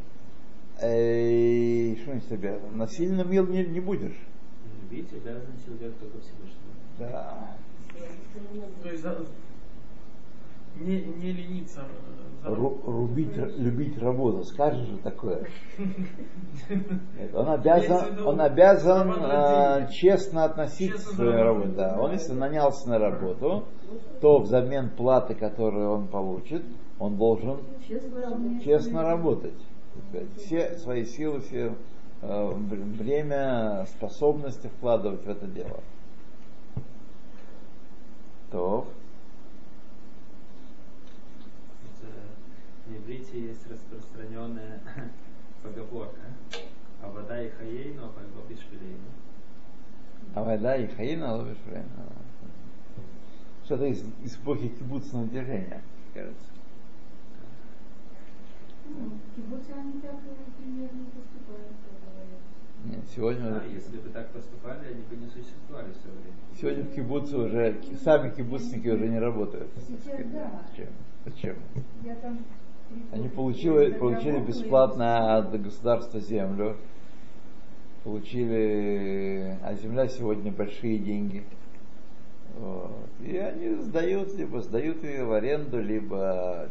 Эй, 0.80 1.96
что 1.96 2.12
значит 2.12 2.32
обязан? 2.32 2.76
Насильно 2.76 3.22
мил 3.22 3.46
не, 3.46 3.64
не 3.64 3.80
будешь. 3.80 4.16
Любить 4.82 5.12
обязан 5.12 5.54
человек 5.64 5.94
только 5.98 6.18
Всевышнего. 6.20 6.74
Да. 6.98 7.56
То 8.82 8.90
есть 8.90 9.04
не, 10.80 11.00
не 11.02 11.32
лениться. 11.32 11.80
э, 11.80 11.84
за- 12.42 12.54
Ру- 12.54 12.80
рубить, 12.86 13.36
любить 13.58 13.98
работу, 13.98 14.44
скажешь 14.44 14.86
же 14.86 14.98
такое. 14.98 15.46
Нет, 16.68 17.34
он 17.34 17.48
обязан, 17.48 18.26
он 18.26 18.40
обязан 18.40 19.08
деньги. 19.08 19.92
честно 19.92 20.44
относиться 20.44 20.98
Честно 20.98 21.12
к 21.12 21.16
своей 21.16 21.42
работе. 21.42 21.68
Да. 21.76 21.96
Он 22.00 22.12
если 22.12 22.32
нанялся 22.34 22.88
на 22.88 22.98
работу, 22.98 23.64
то 24.20 24.38
взамен 24.38 24.90
платы, 24.90 25.34
которую 25.34 25.90
он 25.90 26.06
получит, 26.06 26.62
он 27.00 27.16
должен 27.16 27.58
честно 28.64 29.02
работать. 29.02 29.54
Все 30.36 30.76
свои 30.78 31.04
силы, 31.04 31.40
все 31.40 31.74
э, 32.22 32.52
время, 32.54 33.86
способности 33.96 34.68
вкладывать 34.68 35.24
в 35.24 35.28
это 35.28 35.46
дело. 35.46 35.80
То. 38.52 38.86
В 42.86 42.92
иврите 42.92 43.40
есть 43.40 43.66
распространенная 43.70 44.80
поговорка. 45.62 46.20
А 47.02 47.10
вода 47.10 47.42
и 47.42 47.50
хаейну, 47.50 48.06
а 48.06 48.08
пойго 48.08 48.48
бишпилейну. 48.48 49.10
А 50.34 50.42
вода 50.42 50.76
и 50.76 50.86
хаина 50.86 51.34
ловишь 51.36 51.58
время. 51.66 51.88
Что-то 53.64 53.86
из, 53.86 54.04
из 54.24 54.36
эпохи 54.36 54.68
кибуцного 54.68 55.26
движения, 55.26 55.82
кажется. 56.14 56.46
Ну, 58.88 59.10
кибуцы 59.34 59.72
они 59.76 60.00
так 60.00 60.14
примерно 60.58 61.06
поступают. 61.06 61.72
Нет, 62.84 63.00
сегодня, 63.14 63.60
А, 63.60 63.66
если 63.66 63.96
бы 63.96 64.08
так 64.10 64.28
поступали, 64.30 64.86
они 64.86 65.02
бы 65.02 65.16
не 65.16 65.26
существовали 65.26 65.92
все 65.92 66.08
время. 66.08 66.36
сегодня 66.60 66.84
в 66.84 66.94
кибуце 66.94 67.36
уже 67.36 67.76
сами 68.04 68.30
кибуцники 68.30 68.86
уже 68.88 69.08
не 69.08 69.18
работают. 69.18 69.68
Сейчас 69.88 70.26
да. 70.32 70.62
Зачем? 70.70 70.88
Зачем? 71.24 71.56
Я 72.04 72.14
там 72.16 72.38
Они 73.12 73.28
получили, 73.28 73.90
как 73.90 73.98
получили 73.98 74.38
бесплатно 74.38 75.36
от 75.38 75.60
государства 75.60 76.20
землю, 76.20 76.76
получили, 78.04 79.56
а 79.62 79.74
земля 79.74 80.08
сегодня 80.08 80.52
большие 80.52 80.98
деньги. 80.98 81.44
Вот. 82.58 83.08
И 83.24 83.36
они 83.36 83.82
сдают, 83.82 84.34
либо 84.36 84.60
сдают 84.62 85.02
ее 85.02 85.24
в 85.24 85.32
аренду, 85.32 85.80
либо 85.82 86.68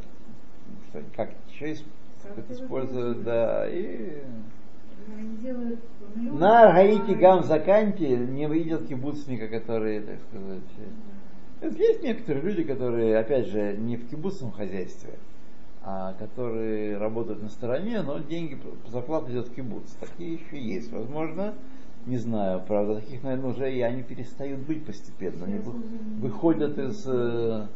что, 0.89 1.03
как 1.15 1.31
еще 1.49 1.73
ис- 1.73 1.83
Как-то 2.23 2.53
используют, 2.53 3.23
да. 3.23 3.67
И 3.69 4.23
на 6.15 6.71
Гаити 6.73 7.11
Гамзаканте 7.11 8.17
не 8.17 8.47
видел 8.47 8.79
кибуцника, 8.79 9.47
которые, 9.47 10.01
так 10.01 10.17
сказать, 10.29 11.77
есть 11.77 12.01
некоторые 12.03 12.43
люди, 12.43 12.63
которые, 12.63 13.17
опять 13.17 13.47
же, 13.47 13.75
не 13.77 13.97
в 13.97 14.09
кибуцном 14.09 14.51
хозяйстве, 14.51 15.11
которые 16.17 16.97
работают 16.97 17.43
на 17.43 17.49
стороне, 17.49 18.01
но 18.01 18.17
деньги, 18.19 18.57
зарплата 18.87 19.31
идет 19.31 19.47
в 19.49 19.53
кибуц. 19.53 19.91
Такие 19.99 20.33
еще 20.33 20.59
есть. 20.59 20.91
Возможно, 20.91 21.53
не 22.07 22.17
знаю, 22.17 22.61
правда, 22.67 22.95
таких, 22.95 23.21
наверное, 23.23 23.51
уже 23.51 23.71
и 23.71 23.81
они 23.81 24.01
перестают 24.03 24.61
быть 24.61 24.83
постепенно. 24.85 25.45
Они 25.45 25.59
вы- 25.59 25.73
выходят 26.21 26.77
из, 26.79 27.05
э, 27.07 27.67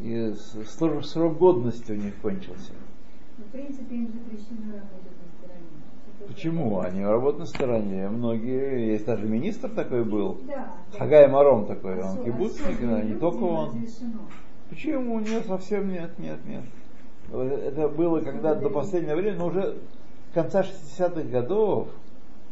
из 0.00 0.38
срок, 0.70 1.04
срок 1.04 1.38
годности 1.38 1.92
у 1.92 1.96
них 1.96 2.14
кончился. 2.20 2.72
Ну, 3.38 3.44
В 3.44 3.48
принципе, 3.50 3.94
им 3.94 4.08
запрещено 4.08 4.72
работать 4.74 5.16
на 5.22 5.38
стороне. 5.38 6.26
Почему? 6.26 6.80
Они 6.80 7.02
работают 7.04 7.38
на 7.38 7.46
стороне. 7.46 8.08
Многие, 8.08 8.90
есть 8.92 9.06
даже 9.06 9.26
министр 9.26 9.70
такой 9.70 10.04
был, 10.04 10.38
Да. 10.46 10.74
да. 10.92 10.98
Хагай 10.98 11.28
Маром 11.28 11.64
такой, 11.66 12.02
он 12.02 12.24
кибуцник, 12.24 12.80
да, 12.80 13.02
не 13.02 13.14
только 13.14 13.42
он. 13.44 13.68
разрешено. 13.68 14.20
Почему? 14.68 15.20
Нет, 15.20 15.46
совсем 15.46 15.88
нет, 15.90 16.18
нет, 16.18 16.38
нет. 16.46 16.64
Это 17.30 17.88
было 17.88 18.20
когда 18.20 18.54
до 18.54 18.70
последнего 18.70 19.16
времени, 19.16 19.38
но 19.38 19.46
уже 19.46 19.78
конца 20.32 20.62
60-х 20.62 21.22
годов, 21.22 21.88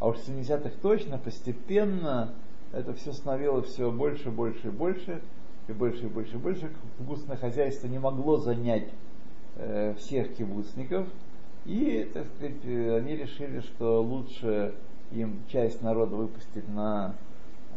а 0.00 0.08
уж 0.08 0.16
70-х 0.18 0.70
точно, 0.82 1.18
постепенно 1.18 2.32
это 2.72 2.92
все 2.94 3.12
становилось 3.12 3.66
все 3.66 3.90
больше, 3.90 4.30
больше 4.30 4.68
и 4.68 4.70
больше, 4.70 5.20
и 5.68 5.72
больше 5.72 6.04
и 6.04 6.08
больше 6.08 6.34
и 6.34 6.38
больше. 6.38 6.70
Кибуцное 6.98 7.36
хозяйство 7.36 7.86
не 7.86 7.98
могло 7.98 8.36
занять 8.36 8.88
э, 9.56 9.94
всех 9.98 10.34
кибуцников, 10.34 11.06
и, 11.64 12.08
так 12.12 12.26
сказать, 12.26 12.64
э, 12.64 12.98
они 12.98 13.16
решили, 13.16 13.60
что 13.60 14.02
лучше 14.02 14.74
им 15.12 15.40
часть 15.48 15.82
народа 15.82 16.16
выпустить 16.16 16.68
на, 16.68 17.14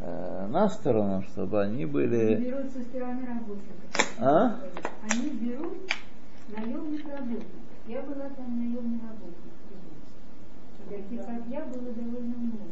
э, 0.02 0.48
на 0.50 0.70
сторону, 0.70 1.24
чтобы 1.32 1.62
они 1.62 1.76
Они 1.76 1.86
были... 1.86 2.36
берут 2.36 2.72
со 2.72 2.82
стороны 2.82 3.26
рабочих. 3.26 3.64
А? 4.20 4.60
Они 5.10 5.30
берут 5.30 5.78
наемных 6.58 7.06
работников. 7.06 7.60
Я 7.88 8.02
была 8.02 8.30
там 8.30 8.46
в 8.56 8.72
Кибуце. 9.70 10.10
Таких, 10.90 11.26
как 11.26 11.48
я, 11.50 11.66
было 11.66 11.92
довольно 11.94 12.36
много. 12.38 12.70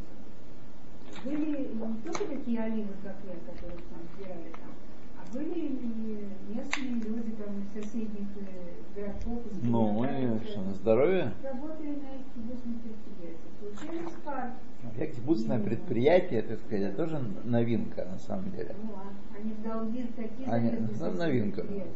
Были 1.24 1.68
не 1.68 2.02
только 2.04 2.24
такие 2.26 2.60
алимы, 2.60 2.92
как 3.02 3.16
я, 3.24 3.34
которых 3.52 3.80
там 3.88 4.00
сбирали 4.14 4.52
там, 4.52 4.70
а 5.18 5.34
были 5.34 5.66
и 5.66 6.28
местные 6.54 6.92
люди 6.94 7.32
там 7.32 7.60
из 7.60 7.82
соседних 7.82 8.28
э, 8.36 9.00
городков. 9.00 9.40
из 9.50 9.62
Ну, 9.62 10.04
и 10.04 10.44
что, 10.46 10.60
на 10.60 10.74
здоровье? 10.74 11.32
Работали 11.42 11.88
на 11.88 12.14
этих 12.14 12.32
кибуцных 12.34 12.76
предприятиях. 12.82 13.52
Получали 13.60 14.08
скарб. 14.20 14.52
Вообще 14.84 15.06
кибуцное 15.06 15.58
предприятие, 15.58 16.42
так 16.42 16.60
сказать, 16.60 16.82
это 16.84 16.96
тоже 16.96 17.20
новинка 17.44 18.04
на 18.04 18.18
самом 18.18 18.50
деле. 18.52 18.74
Ну, 18.82 18.92
а 18.94 19.36
они 19.36 19.52
в 19.52 19.62
долги 19.62 20.06
такие 20.14 20.48
Они- 20.48 20.70
ну, 20.70 21.10
новинка. 21.10 21.62
предприятия. 21.62 21.92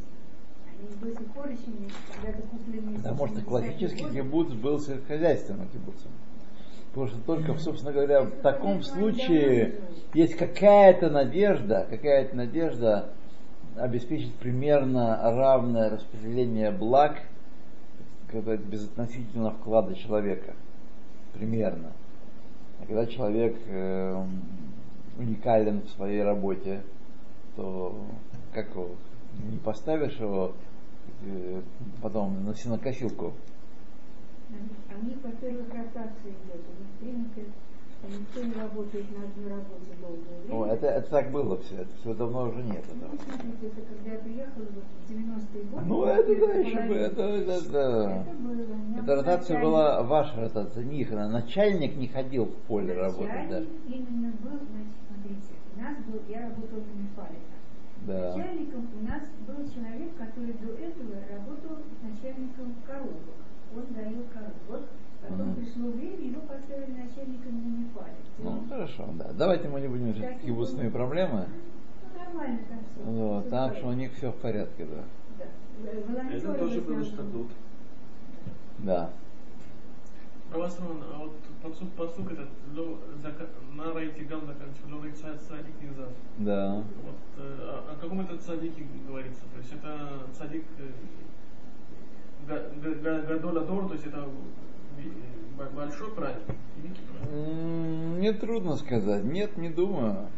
Потому 2.96 3.28
что 3.28 3.40
классический 3.42 4.04
60-е 4.04 4.22
годы. 4.22 4.50
кибуц 4.50 4.52
был 4.52 4.80
сельскохозяйственным 4.80 5.68
кибуцем. 5.68 6.10
Потому 6.92 7.08
что 7.08 7.18
только, 7.20 7.58
собственно 7.58 7.92
говоря, 7.92 8.22
в 8.22 8.30
таком 8.42 8.82
случае 8.82 9.76
есть 10.14 10.36
какая-то 10.36 11.10
надежда, 11.10 11.86
какая-то 11.88 12.36
надежда 12.36 13.10
обеспечить 13.76 14.34
примерно 14.34 15.18
равное 15.22 15.90
распределение 15.90 16.70
благ 16.70 17.22
когда 18.32 18.56
безотносительно 18.56 19.50
вклада 19.50 19.94
человека. 19.94 20.54
Примерно. 21.34 21.92
А 22.80 22.86
когда 22.86 23.06
человек 23.06 23.56
э, 23.66 24.24
уникален 25.18 25.82
в 25.82 25.88
своей 25.90 26.22
работе, 26.22 26.82
то 27.54 27.94
как 28.54 28.70
его, 28.70 28.90
не 29.50 29.58
поставишь 29.58 30.16
его 30.18 30.52
э, 31.24 31.62
потом 32.00 32.44
на 32.44 32.54
сенокосилку. 32.54 33.32
У 34.50 35.06
них, 35.06 35.16
во-первых, 35.22 35.66
ротация 35.68 36.30
идет, 36.30 36.60
у 36.68 36.82
них 36.82 36.90
принято 37.00 37.40
Никто 38.08 38.42
не 38.42 38.52
работает 38.54 39.06
на 39.16 39.24
одной 39.24 39.50
работе 39.58 39.94
долгое 40.00 40.40
время. 40.42 40.60
О, 40.60 40.66
это, 40.66 40.86
это 40.88 41.08
так 41.08 41.30
было 41.30 41.56
все, 41.58 41.76
это 41.76 41.90
все 42.00 42.14
давно 42.14 42.48
уже 42.48 42.62
нет. 42.64 42.84
Ну, 42.94 43.06
этого. 43.06 43.16
смотрите, 43.22 43.66
это 43.68 43.80
когда 43.82 44.10
я 44.10 44.18
приехала 44.18 44.64
вот 44.74 44.84
в 44.84 45.10
90-е 45.10 45.64
годы. 45.70 45.84
Ну, 45.86 46.04
это 46.04 46.46
да, 46.46 46.52
еще 46.54 46.80
бы, 46.80 46.94
это, 46.94 47.22
это, 47.22 47.70
да. 47.70 48.22
Это 48.22 48.36
было. 48.38 49.02
Был 49.02 49.14
ротация 49.14 49.56
начальник- 49.56 49.62
была 49.62 50.02
ваша 50.02 50.40
ротация, 50.40 50.84
не 50.84 51.00
их. 51.02 51.12
она. 51.12 51.28
Начальник 51.28 51.96
не 51.96 52.08
ходил 52.08 52.46
в 52.46 52.54
поле 52.66 52.92
работать, 52.92 53.48
да. 53.48 53.60
Начальник 53.60 53.68
именно 53.86 54.32
был, 54.42 54.58
значит, 54.58 54.96
смотрите, 55.06 55.52
у 55.76 55.80
нас 55.80 55.96
был, 56.04 56.20
я 56.28 56.40
работала 56.40 56.80
на 56.80 57.02
Мифале. 57.02 57.38
Да. 58.06 58.34
Начальником 58.36 58.88
у 59.00 59.04
нас 59.08 59.22
был 59.46 59.56
человек, 59.70 60.16
который 60.18 60.52
до 60.54 60.72
этого 60.74 61.14
работал 61.30 61.78
начальником 62.02 62.74
коровок. 62.86 63.36
Он 63.74 63.84
доил 63.94 64.24
коровок. 64.32 64.88
Потом 65.22 65.50
Мгм. 65.50 65.54
пришло 65.54 65.88
время, 65.90 66.26
его 66.30 66.40
поставили 66.40 66.90
начальником 67.00 67.62
на 67.62 67.78
Мифале. 67.78 68.16
Ну, 68.38 68.64
хорошо, 68.68 69.08
да. 69.18 69.30
Давайте 69.38 69.68
мы 69.68 69.80
не 69.80 69.86
будем 69.86 70.08
решать 70.12 70.34
Такие 70.34 70.52
кибусные 70.52 70.84
были. 70.90 70.92
проблемы. 70.96 71.46
Ну, 71.46 72.18
нормально 72.24 72.58
там 72.68 72.78
все. 72.92 73.04
Вот, 73.04 73.48
так 73.50 73.76
что 73.76 73.86
у 73.86 73.92
них 73.92 74.12
все 74.14 74.32
в 74.32 74.36
порядке, 74.36 74.84
да. 74.86 75.04
Да. 75.38 76.34
Это 76.34 76.54
тоже 76.54 76.74
есть 76.74 76.86
был 76.86 76.96
на- 76.96 77.04
статут. 77.04 77.48
Да. 78.78 79.10
Равасан, 80.52 80.84
а 81.14 81.18
вот 81.18 81.32
посук, 81.62 81.90
посук 81.92 82.32
этот, 82.32 82.48
ло, 82.76 82.98
зака, 83.22 83.46
на 83.74 83.98
рейте 83.98 84.24
гам 84.24 84.40
заканчивается, 84.46 84.86
ло 84.94 85.04
рейт 85.04 85.16
сад 85.16 85.40
садик 85.48 85.74
нельзя. 85.80 86.08
Да. 86.38 86.74
Вот, 86.76 87.16
э, 87.38 87.58
о, 87.62 87.92
о 87.92 87.96
каком 88.00 88.20
это 88.20 88.36
цадике 88.38 88.84
говорится? 89.08 89.42
То 89.54 89.58
есть 89.58 89.72
это 89.72 90.26
цадик 90.36 90.64
э, 90.78 90.88
га- 92.48 92.68
га- 92.82 92.94
га- 92.94 93.22
гадоля 93.22 93.60
дор, 93.60 93.86
то 93.88 93.94
есть 93.94 94.06
это 94.06 94.26
б- 95.58 95.70
большой 95.74 96.10
праздник, 96.10 96.56
Мне 97.32 98.32
трудно 98.32 98.76
сказать. 98.76 99.24
Нет, 99.24 99.56
не 99.56 99.70
думаю. 99.70 100.28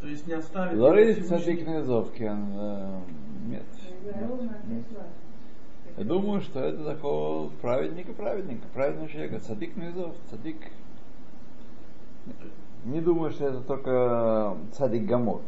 То 0.00 0.06
есть 0.06 0.26
не 0.26 0.34
оставить... 0.34 0.78
Цадик 1.26 1.66
Низовкин. 1.66 2.52
э, 2.54 3.00
Нет. 3.48 3.66
Нет. 4.68 4.84
Я 5.98 6.04
думаю, 6.04 6.40
что 6.42 6.60
это 6.60 6.84
такого 6.84 7.48
праведника, 7.60 8.12
праведника, 8.12 8.68
праведного 8.72 9.08
человека. 9.08 9.40
Цадик 9.40 9.76
Низов, 9.76 10.14
цадик. 10.30 10.56
Не 12.84 13.00
думаю, 13.00 13.32
что 13.32 13.48
это 13.48 13.60
только 13.62 14.56
цадик 14.74 15.06
Гамур. 15.06 15.40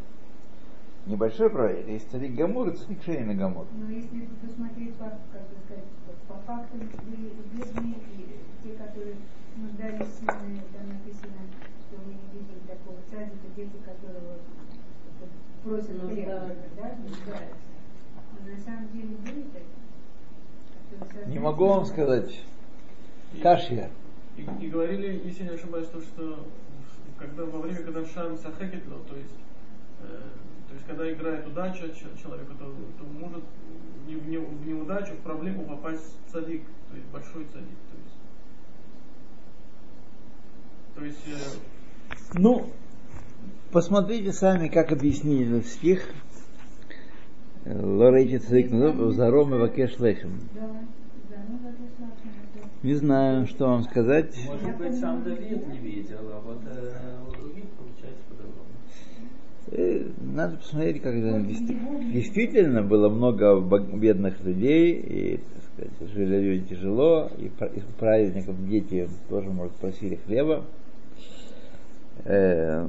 Небольшой 1.07 1.51
праведник. 1.51 1.93
Есть 1.93 2.11
цадик 2.11 2.35
Гамур 2.35 2.69
и 2.69 2.77
цадик 2.77 3.01
Шейна 3.05 3.33
Гамур. 3.35 3.65
Но 3.79 3.91
если 3.91 4.29
посмотреть 4.45 4.97
по, 4.97 5.05
как 5.05 5.43
бы 5.43 5.55
сказать, 5.67 5.85
по, 6.27 6.35
по 6.35 6.41
фактам, 6.41 6.81
были 6.81 7.31
бедные 7.53 7.95
и 8.19 8.41
те, 8.65 8.75
которые 8.75 9.15
нуждались 9.57 10.19
там 10.27 10.89
написано, 10.89 11.47
что 11.87 12.01
вы 12.05 12.15
не 12.15 12.41
видели 12.41 12.59
такого 12.67 12.99
цадика, 13.09 13.47
дети, 13.55 13.79
которого 13.85 14.39
просят 15.63 16.11
хлеб, 16.11 16.27
да, 16.77 16.97
нуждаются. 17.05 17.55
Но 18.35 18.51
на 18.51 18.59
самом 18.59 18.89
деле 18.93 19.15
были 19.15 19.43
такие. 19.43 19.80
Не 21.27 21.39
могу 21.39 21.67
вам 21.67 21.87
сказать. 21.87 22.41
Кашья. 23.43 23.91
И, 24.37 24.47
и 24.65 24.69
говорили, 24.69 25.21
если 25.25 25.45
не 25.45 25.51
ошибаюсь, 25.51 25.87
то, 25.89 26.01
что 26.01 26.47
когда 27.19 27.45
во 27.45 27.61
время, 27.61 27.83
когда 27.83 28.05
Шам 28.07 28.37
Сахекетло, 28.39 28.99
то 29.09 29.17
есть, 29.17 29.35
э, 30.03 30.07
то 30.69 30.75
есть 30.75 30.87
когда 30.87 31.13
играет 31.13 31.47
удача 31.47 31.91
человека, 32.23 32.53
то, 32.59 32.65
то 32.99 33.05
может 33.21 33.45
не, 34.09 34.17
в 34.17 34.29
не- 34.29 34.39
в 34.39 34.67
неудачу, 34.67 35.13
в 35.15 35.19
проблему 35.19 35.65
попасть 35.65 36.17
цадик, 36.33 36.63
то 36.91 36.97
есть 36.97 37.07
большой 37.09 37.45
цадик. 37.45 37.79
То 40.97 41.05
есть, 41.05 41.19
то 41.25 41.29
есть 41.29 41.29
э, 41.29 42.19
Ну, 42.35 42.71
посмотрите 43.71 44.33
сами, 44.33 44.69
как 44.69 44.93
объяснили 44.93 45.59
этот 45.59 45.67
стих. 45.71 46.09
Цадик 47.65 48.71
Низов, 48.71 49.13
Заром 49.15 49.55
и 49.55 49.59
вот 49.59 49.77
и 49.79 49.87
славно. 49.87 50.79
Не 52.83 52.95
знаю, 52.95 53.47
что 53.47 53.67
вам 53.67 53.83
сказать. 53.83 54.35
Может 54.49 54.77
быть, 54.79 54.99
сам 54.99 55.23
Давид 55.23 55.67
не 55.69 55.79
видел, 55.79 56.17
а 56.33 56.41
вот 56.43 56.61
э, 56.67 57.19
у 57.29 57.33
других 57.33 57.65
получается 57.71 58.23
по-другому. 58.31 58.67
Э, 59.73 60.09
Надо 60.35 60.57
посмотреть, 60.57 61.03
как 61.03 61.15
это 61.15 61.39
действи- 61.41 62.13
действительно 62.13 62.83
было 62.83 63.11
много 63.11 63.61
бедных 63.61 64.43
людей, 64.43 64.93
и, 64.95 65.37
так 65.37 65.91
сказать, 65.99 66.13
жили 66.15 66.41
люди 66.41 66.75
тяжело, 66.75 67.31
и 67.39 67.49
пра- 67.51 67.69
и 67.69 67.81
праведников 67.99 68.57
дети 68.67 69.09
тоже, 69.29 69.51
может, 69.51 69.73
просили 69.75 70.17
хлеба. 70.27 70.65
Э, 72.25 72.89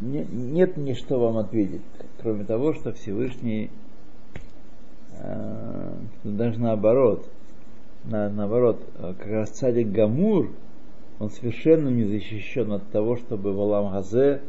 не- 0.00 0.24
Нет 0.32 0.78
мне 0.78 0.94
что 0.94 1.20
вам 1.20 1.36
ответить, 1.36 1.82
кроме 2.22 2.44
того, 2.44 2.72
что 2.72 2.92
Всевышний 2.92 3.70
э, 5.18 5.92
даже 6.24 6.60
наоборот, 6.60 7.28
на, 8.04 8.28
наоборот, 8.28 8.82
э, 8.98 9.14
как 9.18 9.28
раз 9.28 9.50
цадик 9.50 9.88
Гамур, 9.88 10.50
он 11.18 11.30
совершенно 11.30 11.88
не 11.88 12.04
защищен 12.04 12.72
от 12.72 12.88
того, 12.90 13.16
чтобы 13.16 13.52
в 13.52 13.60
Алам 13.60 13.92
Газе 13.92 14.40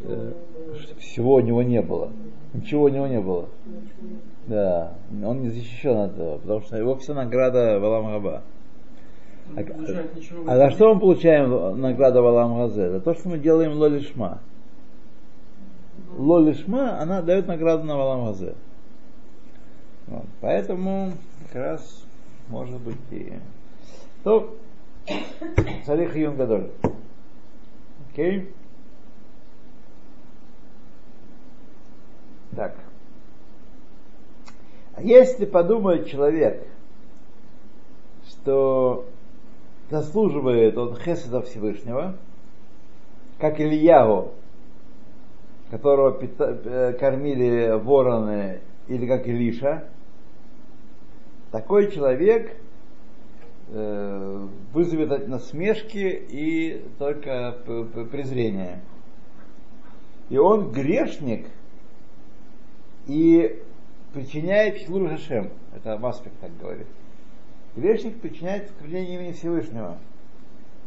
э, 0.00 0.32
всего 0.98 1.34
у 1.34 1.40
него 1.40 1.62
не 1.62 1.82
было. 1.82 2.10
Ничего 2.54 2.84
у 2.84 2.88
него 2.88 3.06
не 3.06 3.20
было. 3.20 3.46
Да, 4.46 4.94
он 5.24 5.42
не 5.42 5.50
защищен 5.50 5.96
от 5.96 6.12
этого, 6.12 6.38
потому 6.38 6.60
что 6.62 6.76
его 6.76 6.96
вся 6.96 7.14
награда 7.14 7.78
в 7.78 7.84
Алам 7.84 8.12
Габа. 8.12 8.42
в 9.54 10.50
А 10.50 10.56
за 10.56 10.70
что 10.70 10.94
мы 10.94 11.00
получаем 11.00 11.80
награду 11.80 12.22
в 12.22 12.26
Алам 12.26 12.58
Газе? 12.58 12.90
За 12.90 13.00
то, 13.00 13.14
что 13.14 13.28
мы 13.28 13.38
делаем 13.38 13.72
лолишма. 13.72 14.40
Лолишма, 16.16 17.00
она 17.00 17.22
дает 17.22 17.46
награду 17.46 17.84
на 17.84 17.96
Валам 17.96 18.26
Газе. 18.26 18.54
Вот, 20.06 20.26
поэтому 20.40 21.12
как 21.46 21.62
раз 21.62 22.04
может 22.48 22.80
быть 22.80 22.96
и... 23.10 23.32
То, 24.24 24.54
Царих 25.86 26.16
Юн. 26.16 26.70
Окей? 28.10 28.52
Так. 32.54 32.74
А 34.94 35.02
если 35.02 35.44
подумает 35.44 36.08
человек, 36.08 36.66
что 38.26 39.06
заслуживает 39.90 40.76
он 40.76 40.96
Хеседа 40.96 41.40
Всевышнего, 41.42 42.16
как 43.38 43.60
Ильягу, 43.60 44.32
которого 45.70 46.12
пита- 46.12 46.58
э, 46.64 46.92
кормили 46.94 47.78
вороны, 47.78 48.60
или 48.88 49.06
как 49.06 49.26
Илиша, 49.26 49.84
такой 51.50 51.90
человек 51.90 52.56
э, 53.70 54.46
вызовет 54.72 55.28
насмешки 55.28 56.26
и 56.30 56.84
только 56.98 57.56
презрение. 58.10 58.80
И 60.30 60.38
он 60.38 60.70
грешник 60.72 61.46
и 63.06 63.62
причиняет 64.12 64.76
Хилур 64.76 65.08
Хашем. 65.08 65.50
Это 65.74 65.98
Маспик 65.98 66.32
так 66.40 66.50
говорит. 66.58 66.86
Грешник 67.76 68.20
причиняет 68.20 68.70
оскорбление 68.70 69.16
имени 69.16 69.32
Всевышнего. 69.32 69.98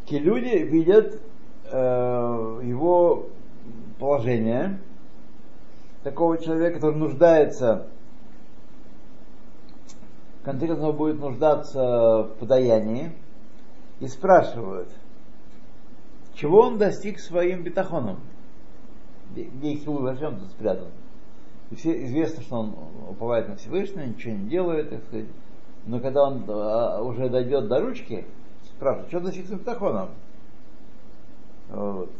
Те 0.05 0.19
люди 0.19 0.57
видят 0.57 1.21
э, 1.71 2.61
его 2.63 3.29
положение 3.99 4.79
такого 6.03 6.37
человека, 6.37 6.75
который 6.75 6.97
нуждается, 6.97 7.87
концов 10.43 10.97
будет 10.97 11.19
нуждаться 11.19 12.23
в 12.23 12.35
подаянии, 12.39 13.11
и 13.99 14.07
спрашивают, 14.07 14.89
чего 16.33 16.61
он 16.61 16.79
достиг 16.79 17.19
своим 17.19 17.63
бетахоном, 17.63 18.19
где 19.35 19.75
Хилур 19.75 20.09
Хашем 20.09 20.39
тут 20.39 20.49
спрятан. 20.49 20.87
И 21.69 21.75
все 21.75 22.03
известно, 22.05 22.41
что 22.41 22.57
он 22.57 22.75
уповает 23.09 23.47
на 23.47 23.55
Всевышнего, 23.55 24.03
ничего 24.03 24.33
не 24.33 24.49
делает, 24.49 24.89
так 24.89 25.03
сказать. 25.03 25.27
Но 25.85 25.99
когда 25.99 26.27
он 26.27 26.43
а, 26.47 27.01
уже 27.01 27.29
дойдет 27.29 27.67
до 27.67 27.79
ручки, 27.79 28.25
спрашивают, 28.65 29.09
что 29.09 29.19
достиг 29.19 29.47
с 29.47 29.51
бетахоном? 29.51 30.09
Вот. 31.69 32.11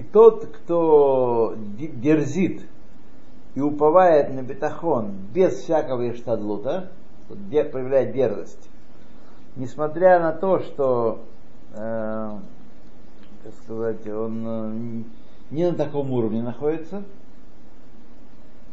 И 0.00 0.02
тот, 0.02 0.46
кто 0.46 1.54
дерзит 1.76 2.62
и 3.54 3.60
уповает 3.60 4.32
на 4.32 4.42
бетахон 4.42 5.12
без 5.34 5.56
всякого 5.56 6.10
иштадлута, 6.10 6.90
проявляет 7.28 8.14
дерзость, 8.14 8.70
несмотря 9.56 10.18
на 10.18 10.32
то, 10.32 10.60
что, 10.60 11.20
э, 11.74 12.30
как 13.44 13.54
сказать, 13.62 14.08
он 14.08 14.42
э, 14.46 15.02
не 15.50 15.70
на 15.70 15.76
таком 15.76 16.10
уровне 16.12 16.42
находится, 16.42 17.02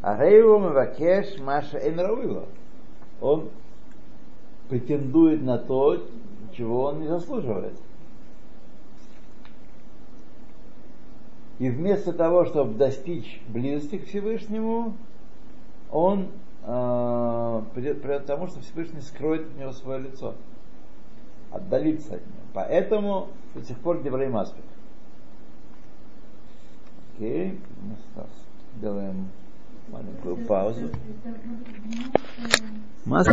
а 0.02 0.16
Рейву 0.24 0.60
Мавакеш 0.60 1.42
Маша 1.42 1.78
Энрауила. 1.78 2.46
Он 3.20 3.50
претендует 4.70 5.44
на 5.44 5.58
то, 5.58 6.06
чего 6.56 6.84
он 6.84 7.02
не 7.02 7.08
заслуживает. 7.10 7.74
И 11.60 11.70
вместо 11.70 12.14
того, 12.14 12.46
чтобы 12.46 12.76
достичь 12.76 13.42
близости 13.48 13.98
к 13.98 14.08
Всевышнему, 14.08 14.96
он 15.92 16.28
э, 16.64 17.62
придет, 17.74 18.02
придет 18.02 18.24
к 18.24 18.26
тому, 18.26 18.48
что 18.48 18.60
Всевышний 18.62 19.02
скроет 19.02 19.48
от 19.48 19.58
него 19.58 19.72
свое 19.72 20.02
лицо. 20.02 20.36
Отдалится 21.52 22.16
от 22.16 22.22
него. 22.22 22.38
Поэтому 22.54 23.30
до 23.56 23.64
сих 23.64 23.78
пор 23.80 24.04
Деврей 24.04 24.30
Маспик. 24.30 24.64
Окей, 27.16 27.60
мы 27.82 27.96
сейчас 27.96 28.30
делаем 28.80 29.30
маленькую 29.88 30.38
паузу. 30.46 30.90
Маспик. 33.06 33.26